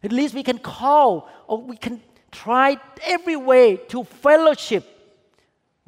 [0.03, 4.85] At least we can call or we can try every way to fellowship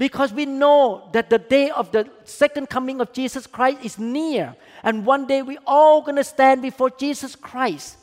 [0.03, 4.57] because we know that the day of the second coming of Jesus Christ is near.
[4.83, 7.99] And one day we all going to stand before Jesus Christ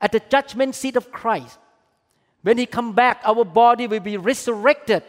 [0.00, 1.58] at the judgment seat of Christ.
[2.42, 5.02] When he come back, our body will be resurrected,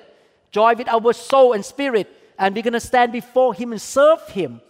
[0.49, 4.27] joy with our soul and spirit, and we're going to stand before him and serve
[4.29, 4.61] him.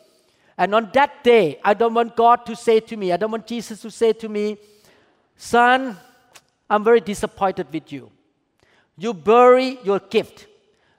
[0.58, 3.48] And on that day, I don't want God to say to me, I don't want
[3.48, 4.58] Jesus to say to me,
[5.38, 5.96] Son,
[6.70, 8.12] I'm very disappointed with you.
[8.98, 10.48] You bury your gift.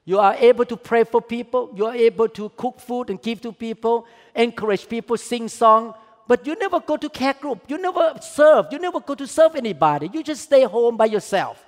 [0.07, 1.73] You are able to pray for people.
[1.75, 5.95] You are able to cook food and give to people, encourage people, sing song.
[6.29, 7.65] But you never go to care group.
[7.69, 8.67] You never serve.
[8.71, 10.09] You never go to serve anybody.
[10.13, 11.63] You just stay home by yourself.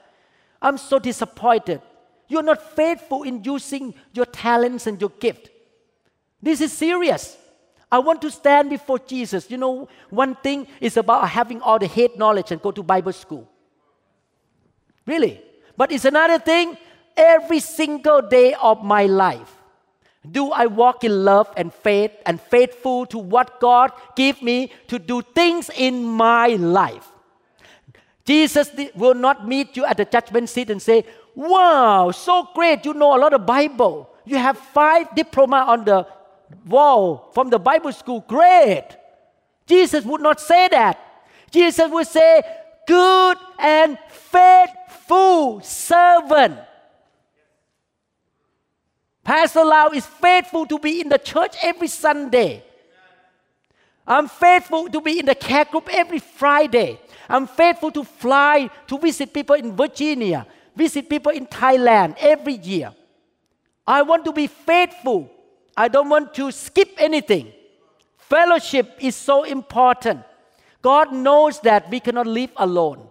[0.63, 1.83] I'm so disappointed.
[2.29, 5.51] You're not faithful in using your talents and your gift.
[6.41, 7.37] This is serious.
[7.91, 9.51] I want to stand before Jesus.
[9.51, 13.13] You know, one thing is about having all the head knowledge and go to Bible
[13.13, 13.49] school.
[15.07, 15.43] Really.
[15.77, 16.77] But it's another thing,
[17.19, 19.57] every single day of my life.
[20.31, 24.99] Do I walk in love and faith and faithful to what God give me to
[24.99, 27.11] do things in my life?
[28.25, 31.05] Jesus will not meet you at the judgment seat and say,
[31.35, 34.11] Wow, so great, you know a lot of Bible.
[34.25, 36.07] You have five diploma on the
[36.67, 38.89] wall from the Bible school, great.
[39.67, 40.99] Jesus would not say that.
[41.51, 42.43] Jesus would say,
[42.87, 46.59] good and faithful servant.
[49.29, 52.65] Pastor Lau is faithful to be in the church every Sunday.
[54.07, 56.99] I'm faithful to be in the care group every Friday.
[57.29, 62.95] I'm faithful to fly to visit people in Virginia, visit people in Thailand every year.
[63.87, 65.31] I want to be faithful
[65.77, 67.53] I don't want to skip anything.
[68.17, 70.25] Fellowship is so important.
[70.83, 73.07] God knows that we cannot live alone.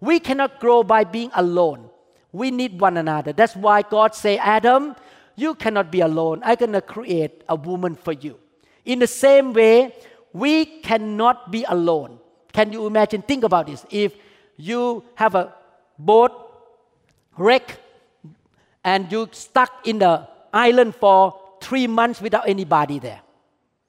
[0.00, 1.90] We cannot grow by being alone.
[2.32, 3.32] We need one another.
[3.32, 4.96] That's why God say, Adam,
[5.36, 6.40] you cannot be alone.
[6.44, 8.38] I'm gonna create a woman for you.
[8.84, 9.94] In the same way,
[10.32, 12.18] we cannot be alone.
[12.52, 13.22] Can you imagine?
[13.22, 13.84] Think about this.
[13.90, 14.14] If
[14.56, 15.54] you have a
[15.98, 16.32] boat
[17.36, 17.80] wreck
[18.84, 23.20] and you stuck in the island for three months without anybody there,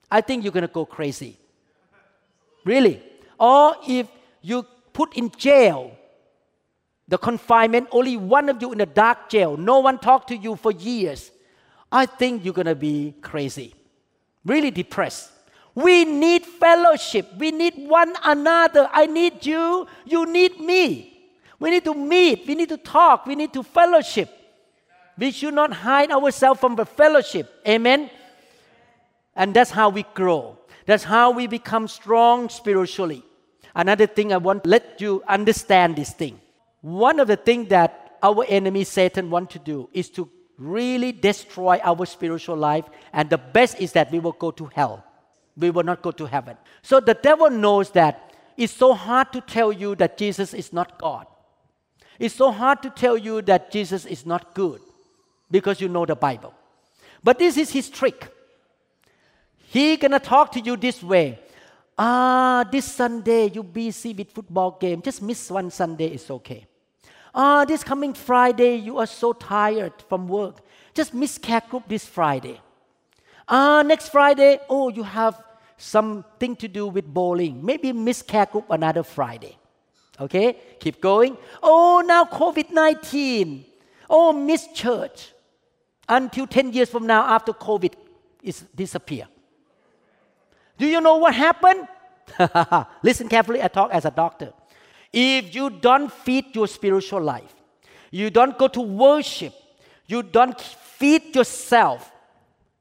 [0.09, 1.37] I think you're gonna go crazy.
[2.63, 3.03] Really.
[3.39, 4.07] Or if
[4.41, 5.91] you put in jail,
[7.07, 10.55] the confinement, only one of you in a dark jail, no one talked to you
[10.55, 11.31] for years,
[11.91, 13.73] I think you're gonna be crazy,
[14.43, 15.31] really depressed.
[15.75, 17.27] We need fellowship.
[17.37, 18.89] We need one another.
[18.93, 19.85] I need you.
[20.05, 21.11] You need me.
[21.59, 22.47] We need to meet.
[22.47, 23.25] We need to talk.
[23.25, 24.29] We need to fellowship.
[25.17, 27.61] We should not hide ourselves from the fellowship.
[27.67, 28.09] Amen.
[29.35, 30.57] And that's how we grow.
[30.85, 33.23] That's how we become strong spiritually.
[33.75, 36.39] Another thing I want to let you understand this thing.
[36.81, 41.79] One of the things that our enemy Satan want to do is to really destroy
[41.83, 45.03] our spiritual life and the best is that we will go to hell.
[45.57, 46.57] We will not go to heaven.
[46.81, 50.99] So the devil knows that it's so hard to tell you that Jesus is not
[50.99, 51.27] God.
[52.19, 54.81] It's so hard to tell you that Jesus is not good
[55.51, 56.53] because you know the Bible.
[57.23, 58.31] But this is his trick.
[59.67, 61.39] He gonna talk to you this way.
[61.97, 65.01] Ah, this Sunday you busy with football game.
[65.01, 66.67] Just miss one Sunday, it's okay.
[67.37, 70.61] Ah, this coming Friday you are so tired from work.
[70.93, 72.61] Just miss care group this Friday.
[73.47, 75.43] Ah, next Friday, oh, you have
[75.77, 77.63] something to do with bowling.
[77.63, 79.57] Maybe miss care group another Friday.
[80.17, 81.37] Okay, keep going.
[81.61, 83.65] Oh, now COVID 19.
[84.09, 85.33] Oh, miss church.
[86.07, 87.93] Until 10 years from now, after COVID
[88.43, 89.27] is disappear.
[90.77, 91.87] Do you know what happened?
[93.03, 94.53] Listen carefully, I talk as a doctor.
[95.15, 97.55] If you don't feed your spiritual life,
[98.11, 99.53] you don't go to worship,
[100.07, 102.11] you don't feed yourself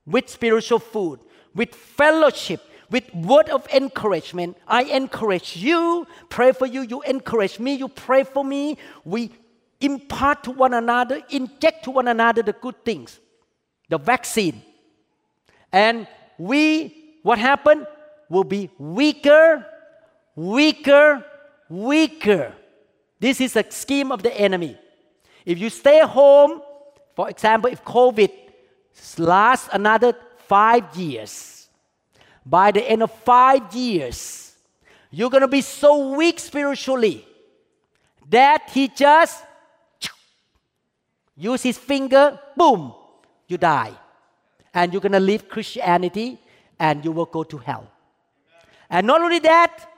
[0.05, 1.20] with spiritual food,
[1.55, 4.57] with fellowship, with word of encouragement.
[4.66, 8.79] I encourage you, pray for you, you encourage me, you pray for me.
[9.05, 9.31] We
[9.81, 13.20] impart to one another, inject to one another the good things,
[13.88, 14.61] the vaccine.
[15.73, 17.87] And we, what happened?
[18.29, 19.64] Will be weaker,
[20.35, 21.25] weaker,
[21.68, 22.53] weaker.
[23.20, 24.79] This is a scheme of the enemy.
[25.44, 26.62] If you stay home,
[27.14, 28.31] for example, if COVID
[29.18, 30.14] lasts another
[30.46, 31.68] five years,
[32.44, 34.55] by the end of five years,
[35.11, 37.27] you're going to be so weak spiritually
[38.29, 39.44] that he just
[41.37, 42.94] use his finger, boom,
[43.48, 43.92] you die.
[44.72, 46.38] And you're going to leave Christianity
[46.79, 47.90] and you will go to hell.
[48.90, 49.88] And not only that,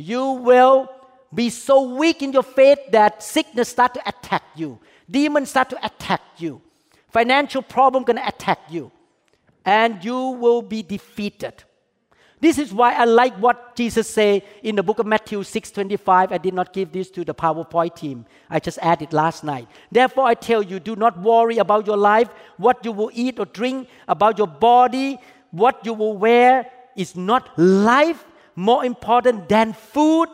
[0.00, 0.88] you will
[1.32, 4.78] be so weak in your faith that sickness start to attack you.
[5.08, 6.60] Demons start to attack you.
[7.08, 8.90] Financial problem going to attack you.
[9.64, 11.64] And you will be defeated.
[12.40, 16.32] This is why I like what Jesus say in the book of Matthew 6:25.
[16.32, 18.24] I did not give this to the PowerPoint team.
[18.48, 19.68] I just added last night.
[19.92, 23.44] Therefore I tell you, do not worry about your life, what you will eat or
[23.44, 25.18] drink, about your body,
[25.50, 26.66] what you will wear.
[26.96, 30.28] Is not life more important than food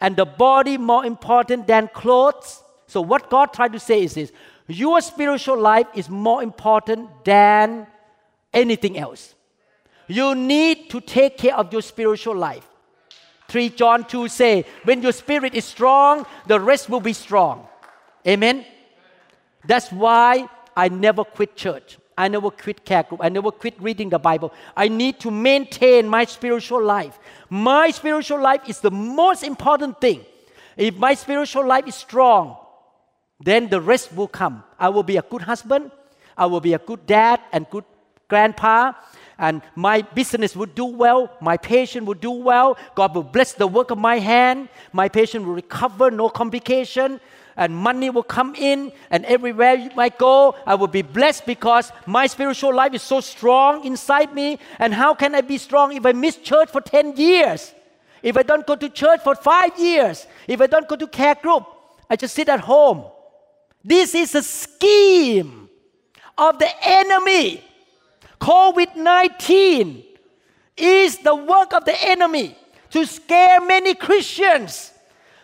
[0.00, 2.62] and the body more important than clothes?
[2.86, 4.32] So what God tried to say is this:
[4.66, 7.86] your spiritual life is more important than
[8.52, 9.34] anything else.
[10.08, 12.66] You need to take care of your spiritual life.
[13.48, 17.66] 3 John 2 say, when your spirit is strong, the rest will be strong.
[18.26, 18.64] Amen.
[19.64, 21.98] That's why I never quit church.
[22.20, 23.20] I never quit care group.
[23.24, 24.52] I never quit reading the Bible.
[24.76, 27.18] I need to maintain my spiritual life.
[27.48, 30.26] My spiritual life is the most important thing.
[30.76, 32.58] If my spiritual life is strong,
[33.42, 34.62] then the rest will come.
[34.78, 35.90] I will be a good husband.
[36.36, 37.84] I will be a good dad and good
[38.28, 38.92] grandpa
[39.38, 43.66] and my business would do well, my patient would do well, God will bless the
[43.66, 47.18] work of my hand, my patient will recover, no complication,
[47.60, 51.92] and money will come in, and everywhere you might go, I will be blessed because
[52.06, 54.58] my spiritual life is so strong inside me.
[54.80, 57.72] And how can I be strong if I miss church for 10 years?
[58.22, 61.36] If I don't go to church for five years, if I don't go to care
[61.36, 61.64] group,
[62.08, 63.04] I just sit at home.
[63.84, 65.68] This is a scheme
[66.36, 67.62] of the enemy
[68.40, 70.02] COVID 19
[70.76, 72.56] is the work of the enemy
[72.90, 74.92] to scare many Christians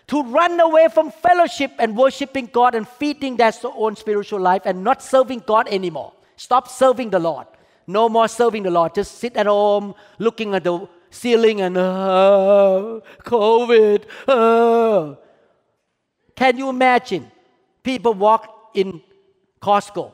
[0.08, 4.84] to run away from fellowship and worshiping God and feeding their own spiritual life and
[4.84, 6.12] not serving God anymore.
[6.36, 7.46] Stop serving the Lord.
[7.86, 8.94] No more serving the Lord.
[8.94, 14.04] Just sit at home looking at the ceiling and uh, COVID.
[14.28, 15.16] Uh.
[16.34, 17.30] Can you imagine?
[17.82, 19.00] People walk in
[19.62, 20.12] Costco.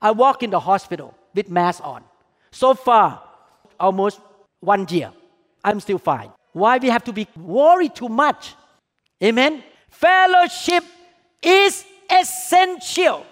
[0.00, 2.04] I walk in the hospital with mask on.
[2.50, 3.22] So far,
[3.80, 4.20] almost
[4.60, 5.12] one year,
[5.64, 6.30] I'm still fine.
[6.52, 8.54] Why we have to be worried too much?
[9.22, 9.62] Amen.
[9.88, 10.84] Fellowship
[11.42, 13.24] is essential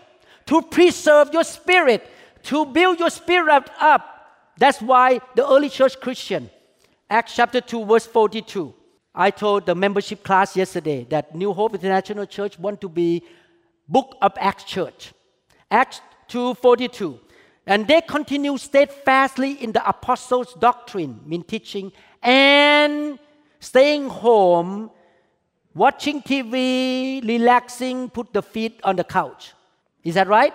[0.47, 2.07] to preserve your spirit,
[2.45, 4.55] to build your spirit up.
[4.57, 6.51] That's why the early church Christian,
[7.09, 8.73] Acts chapter 2, verse 42.
[9.15, 13.23] I told the membership class yesterday that New Hope International Church want to be
[13.89, 15.13] Book of Acts Church.
[15.71, 17.21] Acts 2:42.
[17.67, 23.19] And they continue steadfastly in the apostles' doctrine, mean teaching, and
[23.61, 24.91] staying home,
[25.75, 29.53] watching TV, relaxing, put the feet on the couch.
[30.03, 30.55] Is that right?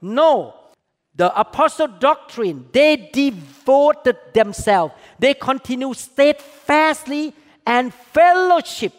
[0.00, 0.54] No.
[1.14, 4.94] The apostle doctrine, they devoted themselves.
[5.18, 7.34] They continue steadfastly
[7.66, 8.94] and fellowship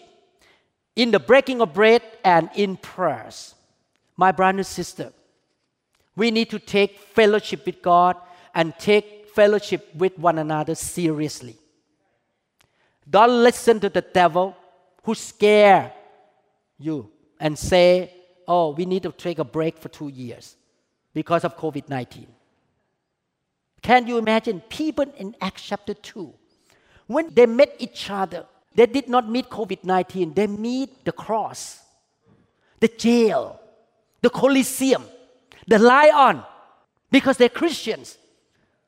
[0.95, 3.55] in the breaking of bread and in prayers.
[4.17, 5.11] My brother and sister,
[6.15, 8.17] we need to take fellowship with God
[8.53, 11.55] and take fellowship with one another seriously.
[13.09, 14.55] Don't listen to the devil
[15.03, 15.93] who scare
[16.77, 18.13] you and say,
[18.47, 20.55] oh, we need to take a break for two years
[21.13, 22.27] because of COVID 19.
[23.81, 26.33] Can you imagine people in Acts chapter 2,
[27.07, 28.45] when they met each other,
[28.75, 31.79] they did not meet COVID 19, they meet the cross,
[32.79, 33.59] the jail,
[34.21, 35.03] the Colosseum,
[35.67, 36.43] the lion,
[37.09, 38.17] because they're Christians.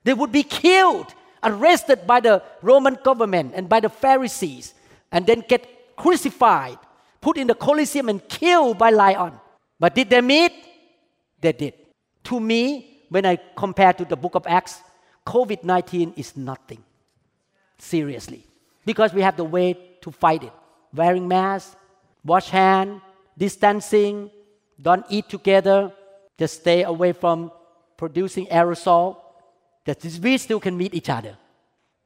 [0.04, 4.74] They would be killed, arrested by the Roman government and by the Pharisees,
[5.12, 6.78] and then get crucified,
[7.22, 9.34] put in the Colosseum, and killed by lion.
[9.80, 10.54] But did they meet?
[11.42, 11.74] They did.
[12.26, 14.82] To me, when I compare to the book of Acts,
[15.26, 16.84] COVID 19 is nothing.
[17.78, 18.48] Seriously
[18.86, 20.54] because we have the way to fight it
[20.94, 21.76] wearing masks,
[22.24, 23.02] wash hand,
[23.36, 24.30] distancing,
[24.80, 25.92] don't eat together,
[26.38, 27.52] just stay away from
[27.98, 29.18] producing aerosol,
[29.86, 31.36] that we still can meet each other.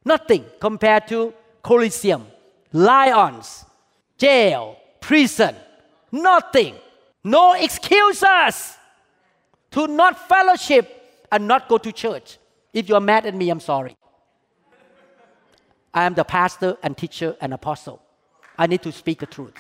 [0.06, 2.26] Nothing compared to Colosseum,
[2.72, 3.66] lions,
[4.18, 5.56] jail, prison.
[6.12, 6.76] Nothing.
[7.24, 8.78] No excuses
[9.72, 12.38] to not fellowship and not go to church.
[12.74, 13.96] If you're mad at me, I'm sorry.
[15.94, 18.02] I am the pastor and teacher and apostle.
[18.58, 19.54] I need to speak the truth.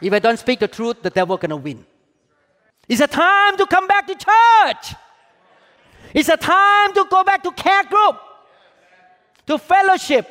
[0.00, 1.84] If I don't speak the truth, the devil gonna win.
[2.88, 4.94] It's a time to come back to church.
[6.14, 8.16] It's a time to go back to care group,
[9.48, 10.28] to fellowship.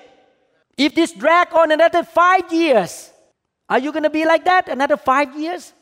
[0.77, 3.11] If this drag on another five years,
[3.67, 5.73] are you gonna be like that another five years?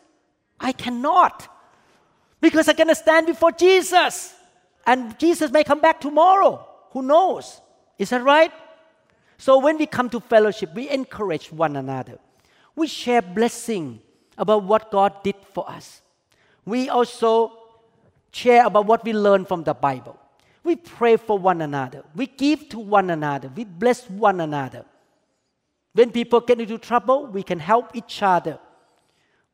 [0.60, 1.48] I cannot,
[2.42, 4.34] because I'm gonna stand before Jesus.
[4.88, 6.66] And Jesus may come back tomorrow.
[6.92, 7.60] Who knows?
[7.98, 8.52] Is that right?
[9.38, 12.20] So when we come to fellowship, we encourage one another.
[12.76, 14.02] We share blessing
[14.38, 16.02] about what God did for us.
[16.66, 17.52] We also
[18.32, 20.20] share about what we learned from the Bible.
[20.66, 22.04] We pray for one another.
[22.16, 23.50] We give to one another.
[23.56, 24.84] We bless one another.
[25.94, 28.58] When people get into trouble, we can help each other.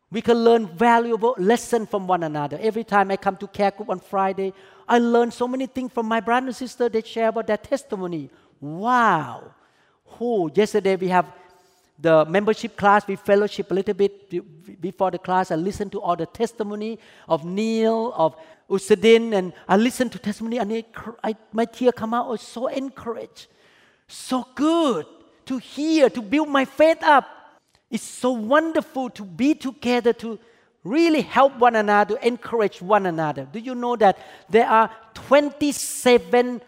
[0.10, 2.58] We can learn valuable lessons from one another.
[2.62, 4.54] Every time I come to care group on Friday,
[4.88, 6.88] I learn so many things from my brother and sister.
[6.88, 8.30] They share about their testimony.
[8.62, 9.54] Wow.
[10.18, 10.50] Who?
[10.54, 11.28] Yesterday we have
[12.00, 13.06] the membership class.
[13.08, 15.52] We fellowship a little bit before the class.
[15.52, 18.36] I listen to all the testimony of Neil, of
[18.72, 20.86] Usadin, and I listen to testimony, and I,
[21.24, 22.28] I, my tear come out.
[22.28, 23.48] I was so encouraged,
[24.08, 25.06] so good
[25.46, 27.28] to hear, to build my faith up.
[27.90, 30.40] It's so wonderful to be together, to
[30.86, 33.46] really help one another, encourage one another.
[33.52, 34.18] Do you know that
[34.50, 36.62] there are 27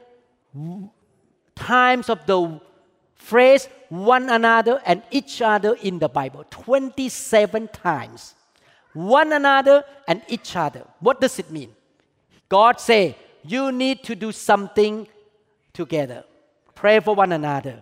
[1.55, 2.59] times of the
[3.15, 6.43] phrase one another and each other in the Bible?
[6.49, 8.35] 27 times.
[8.91, 10.85] One another and each other.
[10.99, 11.73] What does it mean?
[12.57, 13.01] God say,
[13.53, 14.95] you need to do something
[15.79, 16.23] together.
[16.81, 17.77] Pray for one another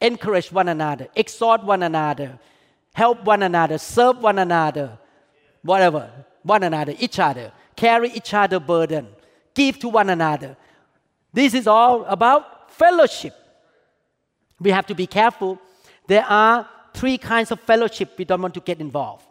[0.00, 2.38] encourage one another, exhort one another,
[2.94, 4.98] help one another, serve one another,
[5.62, 6.10] whatever,
[6.42, 9.08] one another, each other, carry each other burden,
[9.54, 10.56] give to one another.
[11.32, 13.34] This is all about fellowship.
[14.60, 15.60] We have to be careful.
[16.06, 19.26] There are three kinds of fellowship we don't want to get involved.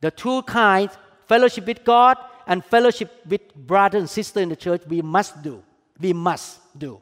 [0.00, 2.16] The two kinds, fellowship with God
[2.46, 5.62] and fellowship with brother and sister in the church, we must do.
[6.00, 7.00] We must do.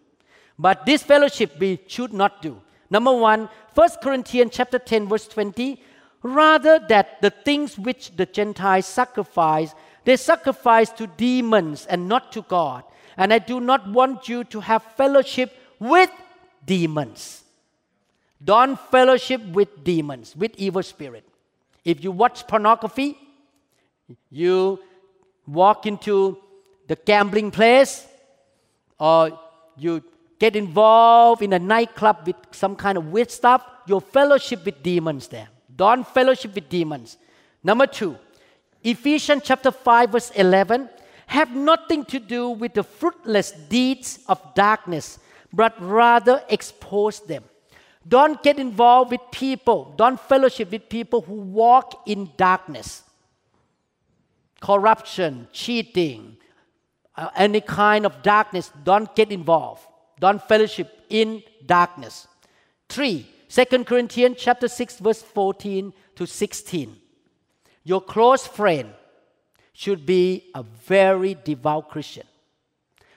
[0.58, 2.60] But this fellowship we should not do.
[2.90, 5.82] Number one, 1 Corinthians chapter 10, verse 20.
[6.22, 9.74] Rather that the things which the Gentiles sacrifice,
[10.04, 12.84] They sacrifice to demons and not to God.
[13.16, 16.10] And I do not want you to have fellowship with
[16.64, 17.44] demons.
[18.42, 21.24] Don't fellowship with demons, with evil spirit.
[21.84, 23.16] If you watch pornography,
[24.30, 24.80] you
[25.46, 26.38] walk into
[26.88, 28.06] the gambling place,
[28.98, 29.38] or
[29.76, 30.02] you
[30.38, 35.28] get involved in a nightclub with some kind of weird stuff, your fellowship with demons
[35.28, 35.48] there.
[35.74, 37.16] Don't fellowship with demons.
[37.62, 38.16] Number two,
[38.82, 40.88] Ephesians chapter 5, verse 11
[41.26, 45.18] have nothing to do with the fruitless deeds of darkness,
[45.52, 47.44] but rather expose them.
[48.06, 53.02] Don't get involved with people, don't fellowship with people who walk in darkness.
[54.62, 56.36] Corruption, cheating,
[57.16, 59.82] uh, any kind of darkness, don't get involved.
[60.20, 62.28] Don't fellowship in darkness.
[62.88, 66.96] Three, 2 Corinthians chapter 6, verse 14 to 16.
[67.82, 68.90] Your close friend
[69.72, 72.26] should be a very devout Christian.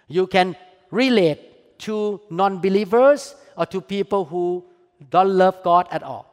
[0.08, 0.56] You can
[0.90, 4.66] relate to non believers or to people who
[5.12, 6.26] don't love God at all.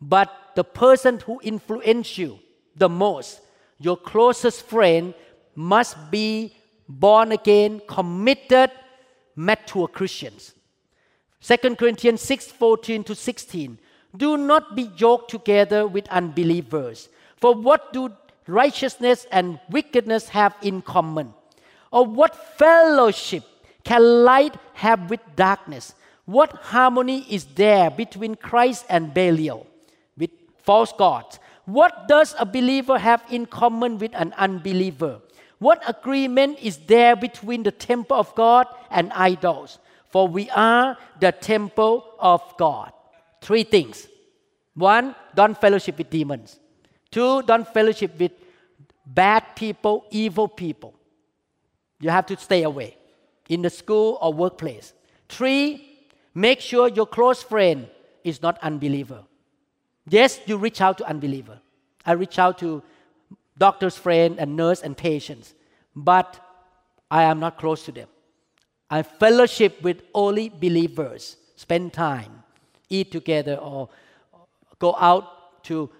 [0.00, 2.38] But the person who influences you
[2.76, 3.40] the most,
[3.84, 5.14] your closest friend,
[5.54, 6.54] must be
[6.88, 8.70] born again, committed,
[9.36, 10.54] mature Christians.
[11.40, 13.78] 2 Corinthians 6 14 to 16.
[14.16, 17.08] Do not be yoked together with unbelievers.
[17.36, 18.10] For what do
[18.46, 21.34] righteousness and wickedness have in common?
[21.90, 23.44] Or what fellowship
[23.84, 25.94] can light have with darkness?
[26.24, 29.66] What harmony is there between Christ and Belial,
[30.16, 30.30] with
[30.62, 31.38] false gods?
[31.66, 35.20] What does a believer have in common with an unbeliever?
[35.58, 39.78] What agreement is there between the temple of God and idols?
[40.10, 42.92] For we are the temple of God.
[43.40, 44.06] Three things.
[44.74, 46.58] One, don't fellowship with demons.
[47.10, 48.32] Two, don't fellowship with
[49.06, 50.94] bad people, evil people.
[52.00, 52.96] You have to stay away
[53.48, 54.92] in the school or workplace.
[55.28, 57.88] Three, make sure your close friend
[58.24, 59.24] is not unbeliever.
[60.08, 61.60] Yes, you reach out to unbeliever.
[62.04, 62.82] I reach out to
[63.56, 65.54] doctor's friend and nurse and patients,
[65.96, 66.40] but
[67.10, 68.08] I am not close to them.
[68.90, 72.42] I fellowship with only believers, spend time,
[72.90, 73.88] eat together, or
[74.78, 75.90] go out to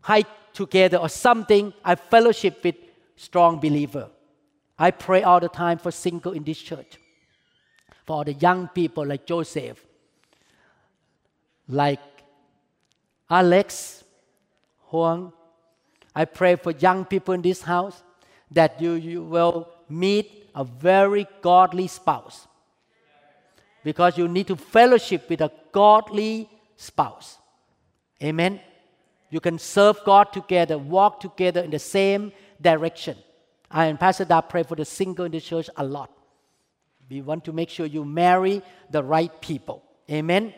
[0.00, 1.72] hike together or something.
[1.84, 2.76] I fellowship with
[3.16, 4.08] strong believer.
[4.78, 6.98] I pray all the time for single in this church,
[8.06, 9.84] for the young people like Joseph,
[11.68, 12.00] like
[13.30, 14.04] Alex,
[14.90, 15.32] Huang,
[16.14, 18.02] I pray for young people in this house
[18.50, 22.46] that you, you will meet a very godly spouse.
[23.84, 27.38] Because you need to fellowship with a godly spouse.
[28.22, 28.60] Amen.
[29.30, 33.16] You can serve God together, walk together in the same direction.
[33.70, 36.10] I and Pastor Da pray for the single in the church a lot.
[37.08, 39.82] We want to make sure you marry the right people.
[40.10, 40.54] Amen.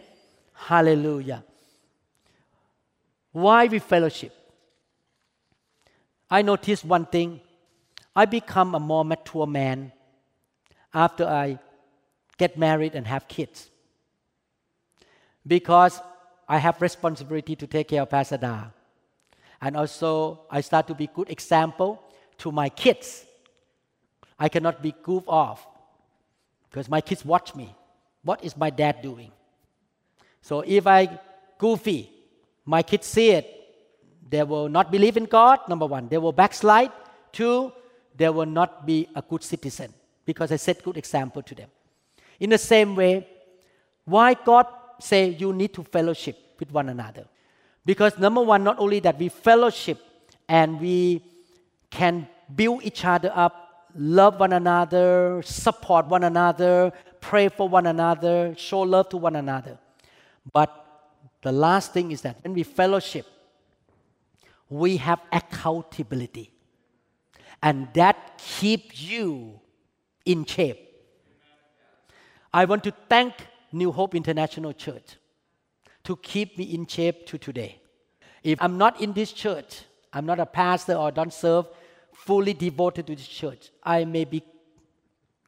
[0.52, 1.44] Hallelujah.
[3.32, 4.32] Why we fellowship?
[6.30, 7.40] I noticed one thing.
[8.14, 9.92] I become a more mature man
[10.92, 11.58] after I
[12.38, 13.70] get married and have kids.
[15.46, 16.00] Because
[16.48, 18.64] I have responsibility to take care of Pastor Da.
[19.60, 22.02] And also I start to be good example
[22.38, 23.24] to my kids.
[24.38, 25.66] I cannot be goof off
[26.68, 27.74] because my kids watch me.
[28.22, 29.32] What is my dad doing?
[30.40, 31.20] So if I
[31.58, 32.10] goofy,
[32.70, 33.46] my kids see it,
[34.32, 36.08] they will not believe in God, number one.
[36.08, 36.92] They will backslide.
[37.32, 37.72] Two,
[38.16, 39.92] they will not be a good citizen
[40.24, 41.68] because I set good example to them.
[42.38, 43.26] In the same way,
[44.04, 44.66] why God
[45.00, 47.24] say you need to fellowship with one another?
[47.84, 49.98] Because number one, not only that we fellowship
[50.48, 51.24] and we
[51.90, 53.54] can build each other up,
[53.96, 59.76] love one another, support one another, pray for one another, show love to one another.
[60.52, 60.79] But
[61.42, 63.26] the last thing is that when we fellowship,
[64.68, 66.52] we have accountability.
[67.62, 69.60] And that keeps you
[70.24, 70.78] in shape.
[72.52, 73.34] I want to thank
[73.72, 75.16] New Hope International Church
[76.04, 77.80] to keep me in shape to today.
[78.42, 79.82] If I'm not in this church,
[80.12, 81.66] I'm not a pastor or don't serve
[82.12, 84.42] fully devoted to this church, I may be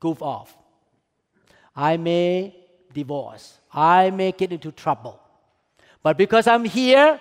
[0.00, 0.56] goof off.
[1.76, 2.54] I may
[2.92, 3.58] divorce.
[3.72, 5.20] I may get into trouble.
[6.02, 7.20] But because I'm here,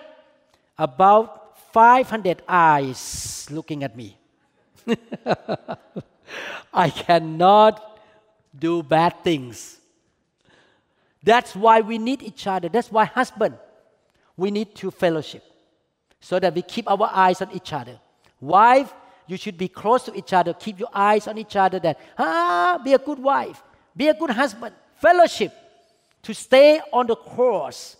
[0.77, 4.17] about 500 eyes looking at me.
[6.73, 7.99] I cannot
[8.57, 9.77] do bad things.
[11.23, 12.69] That's why we need each other.
[12.69, 13.55] That's why, husband,
[14.35, 15.43] we need to fellowship
[16.19, 17.99] so that we keep our eyes on each other.
[18.39, 18.93] Wife,
[19.27, 20.53] you should be close to each other.
[20.53, 21.79] Keep your eyes on each other.
[21.79, 23.61] That ah, be a good wife,
[23.95, 24.75] be a good husband.
[24.95, 25.53] Fellowship
[26.23, 27.97] to stay on the course.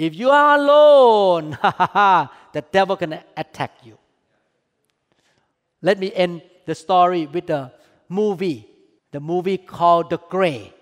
[0.00, 1.50] If you are alone,
[2.54, 3.98] the devil can attack you.
[5.82, 7.70] Let me end the story with the
[8.08, 8.66] movie.
[9.10, 10.72] The movie called The Grey.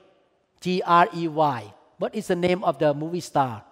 [0.61, 1.75] G R E Y.
[1.99, 3.65] What is the name of the movie star?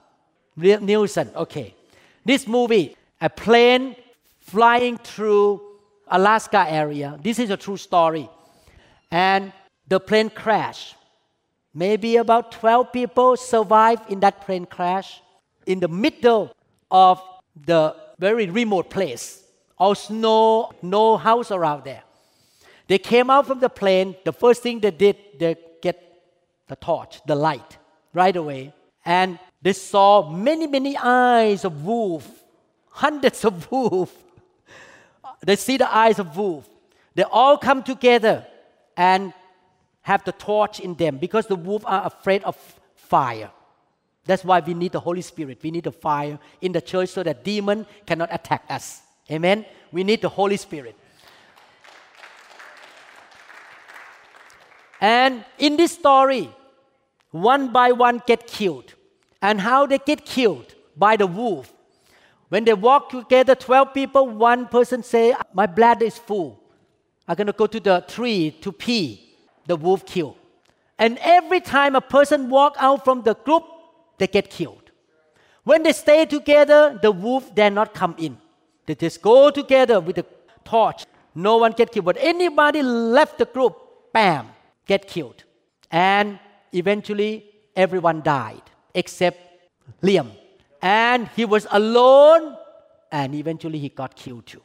[0.58, 1.32] Neeson.
[1.36, 1.76] Okay.
[2.24, 3.94] This movie, a plane
[4.40, 5.62] flying through
[6.08, 7.20] Alaska area.
[7.22, 8.28] This is a true story.
[9.12, 9.52] And
[9.86, 10.96] the plane crashed.
[11.72, 15.22] Maybe about 12 people survived in that plane crash
[15.66, 16.54] in the middle
[16.90, 17.20] of
[17.54, 19.42] the very remote place.
[19.78, 22.02] Also, no, no house around there.
[22.88, 24.16] They came out from the plane.
[24.24, 26.00] The first thing they did, they get
[26.68, 27.78] the torch, the light,
[28.14, 28.72] right away.
[29.04, 32.26] And they saw many, many eyes of wolf,
[32.90, 34.14] hundreds of wolf.
[35.44, 36.68] They see the eyes of wolf.
[37.14, 38.46] They all come together
[38.96, 39.32] and
[40.02, 42.56] have the torch in them because the wolf are afraid of
[42.94, 43.50] fire.
[44.26, 45.58] That's why we need the Holy Spirit.
[45.62, 49.02] We need the fire in the church so that demon cannot attack us.
[49.30, 49.64] Amen.
[49.92, 50.96] We need the Holy Spirit.
[55.00, 56.50] And in this story,
[57.30, 58.94] one by one get killed.
[59.40, 60.74] And how they get killed?
[60.96, 61.72] By the wolf.
[62.48, 66.60] When they walk together, 12 people, one person say, my bladder is full.
[67.28, 69.34] I'm going to go to the tree to pee.
[69.66, 70.36] The wolf kill.
[70.98, 73.64] And every time a person walk out from the group,
[74.18, 74.90] they get killed.
[75.64, 78.38] When they stay together, the wolf dare not come in.
[78.86, 80.26] They just go together with the
[80.64, 81.04] torch.
[81.34, 82.04] No one get killed.
[82.04, 83.76] But anybody left the group,
[84.12, 84.48] bam,
[84.86, 85.42] get killed.
[85.90, 86.38] And
[86.72, 87.44] eventually,
[87.74, 88.62] everyone died
[88.94, 89.38] except
[90.02, 90.30] Liam.
[90.80, 92.56] And he was alone,
[93.10, 94.62] and eventually he got killed too.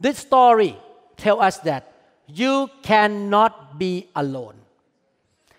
[0.00, 0.76] This story
[1.16, 1.92] tells us that
[2.26, 4.54] you cannot be alone.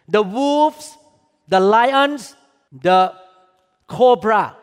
[0.08, 0.98] The wolves,
[1.48, 2.36] the lions,
[2.72, 3.14] the
[3.88, 4.56] cobra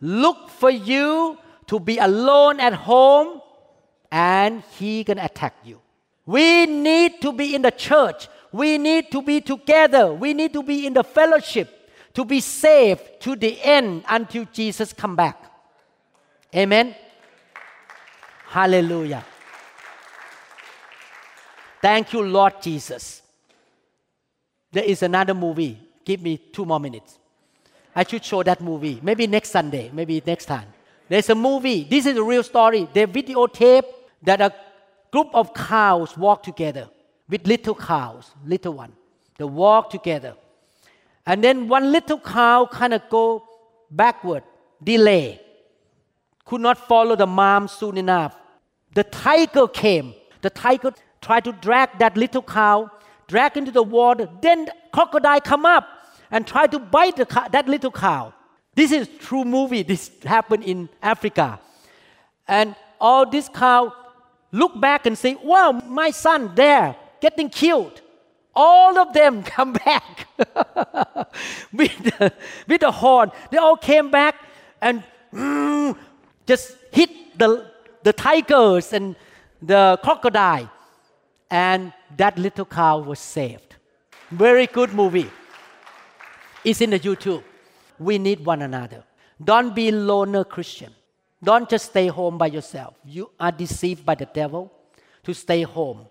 [0.00, 3.40] look for you to be alone at home
[4.10, 5.80] and he can attack you.
[6.24, 8.28] We need to be in the church.
[8.52, 10.12] We need to be together.
[10.12, 11.72] We need to be in the fellowship
[12.14, 15.38] to be saved to the end until Jesus come back.
[16.54, 16.94] Amen.
[18.48, 19.24] Hallelujah.
[21.82, 23.22] Thank you, Lord Jesus.
[24.72, 25.85] There is another movie.
[26.06, 27.18] Give me two more minutes.
[27.94, 29.00] I should show that movie.
[29.02, 30.68] Maybe next Sunday, maybe next time.
[31.08, 31.82] There's a movie.
[31.82, 32.88] This is a real story.
[32.92, 33.82] They videotape
[34.22, 34.54] that a
[35.10, 36.88] group of cows walk together
[37.28, 38.92] with little cows, little one.
[39.36, 40.34] They walk together.
[41.26, 43.42] And then one little cow kind of go
[43.90, 44.44] backward,
[44.82, 45.40] delay.
[46.44, 48.36] Could not follow the mom soon enough.
[48.94, 50.14] The tiger came.
[50.40, 52.92] The tiger tried to drag that little cow,
[53.26, 54.28] drag into the water.
[54.40, 55.95] Then crocodile come up
[56.30, 58.32] and try to bite the, that little cow.
[58.74, 59.82] This is true movie.
[59.82, 61.58] This happened in Africa.
[62.46, 63.92] And all this cow
[64.52, 68.00] look back and say, wow, my son there getting killed.
[68.54, 70.28] All of them come back
[71.72, 72.32] with, the,
[72.68, 73.30] with the horn.
[73.50, 74.36] They all came back
[74.80, 75.02] and
[75.32, 75.96] mm,
[76.46, 77.70] just hit the,
[78.02, 79.16] the tigers and
[79.62, 80.70] the crocodile.
[81.50, 83.76] And that little cow was saved.
[84.30, 85.30] Very good movie.
[86.66, 87.44] It's in the YouTube.
[87.96, 89.04] We need one another.
[89.42, 90.92] Don't be loner Christian.
[91.40, 92.94] Don't just stay home by yourself.
[93.04, 94.72] You are deceived by the devil
[95.22, 96.06] to stay home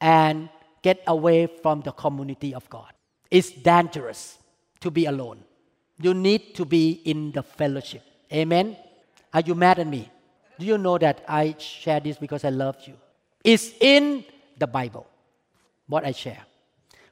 [0.00, 0.48] and
[0.82, 2.92] get away from the community of God.
[3.28, 4.38] It's dangerous
[4.82, 5.42] to be alone.
[6.00, 8.02] You need to be in the fellowship.
[8.32, 8.76] Amen.
[9.34, 10.08] Are you mad at me?
[10.60, 12.94] Do you know that I share this because I love you?
[13.42, 14.24] It's in
[14.56, 15.08] the Bible,
[15.88, 16.44] what I share.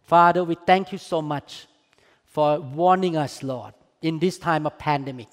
[0.05, 1.67] Father, we thank you so much
[2.31, 5.29] for warning us, Lord, in this time of pandemic,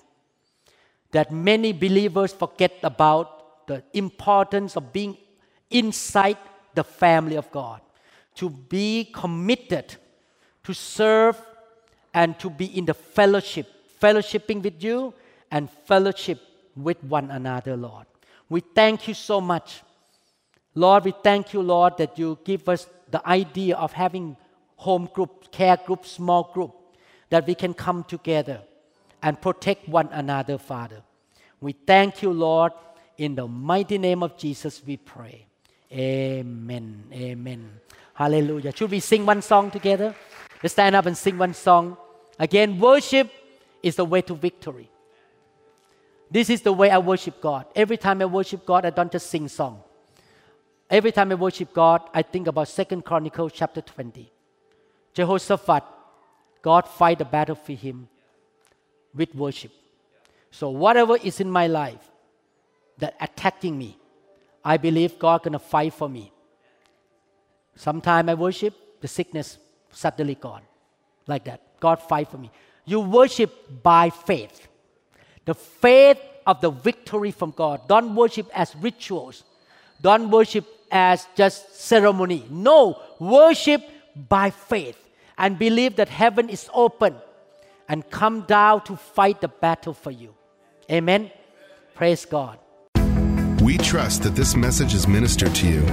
[1.12, 5.16] that many believers forget about the importance of being
[5.70, 6.38] inside
[6.74, 7.82] the family of God,
[8.36, 9.95] to be committed
[10.64, 11.39] to serve
[12.14, 13.68] and to be in the fellowship,
[14.02, 15.14] fellowshipping with you
[15.52, 16.39] and fellowship
[16.76, 18.06] with one another, Lord.
[18.50, 19.82] We thank you so much.
[20.76, 24.38] Lord, we thank you, Lord, that you give us the idea of having
[24.76, 26.74] home group, care group, small group,
[27.30, 28.61] that we can come together
[29.21, 31.01] and protect one another, Father.
[31.59, 32.71] We thank you, Lord.
[33.17, 35.47] In the mighty name of Jesus, we pray.
[35.91, 37.03] Amen.
[37.11, 37.80] Amen.
[38.13, 38.71] Hallelujah.
[38.75, 40.15] Should we sing one song together?
[40.61, 41.97] Let's stand up and sing one song.
[42.39, 43.32] Again, worship
[43.82, 44.89] is the way to victory.
[46.30, 47.65] This is the way I worship God.
[47.75, 49.82] Every time I worship God, I don't just sing song.
[50.89, 54.32] Every time I worship God, I think about Second Chronicles chapter 20.
[55.13, 55.84] Jehoshaphat,
[56.68, 58.09] God fight the battle for him
[59.15, 59.72] with worship.
[60.51, 62.11] So whatever is in my life
[62.97, 63.97] that attacking me,
[64.65, 66.30] I believe God gonna fight for me.
[67.78, 69.57] Sometime I worship, the sickness
[69.91, 70.63] suddenly gone.
[71.26, 71.61] Like that.
[71.80, 72.51] God fight for me.
[72.84, 74.68] You worship by faith.
[75.45, 77.88] The faith of the victory from God.
[77.88, 79.45] Don't worship as rituals.
[80.01, 82.45] Don't worship as just ceremony.
[82.49, 83.84] No, worship
[84.28, 85.07] by faith
[85.38, 87.15] and believe that heaven is open
[87.88, 90.33] and come down to fight the battle for you.
[90.91, 91.31] Amen.
[91.95, 92.59] Praise God.
[93.61, 95.83] We trust that this message is ministered to you.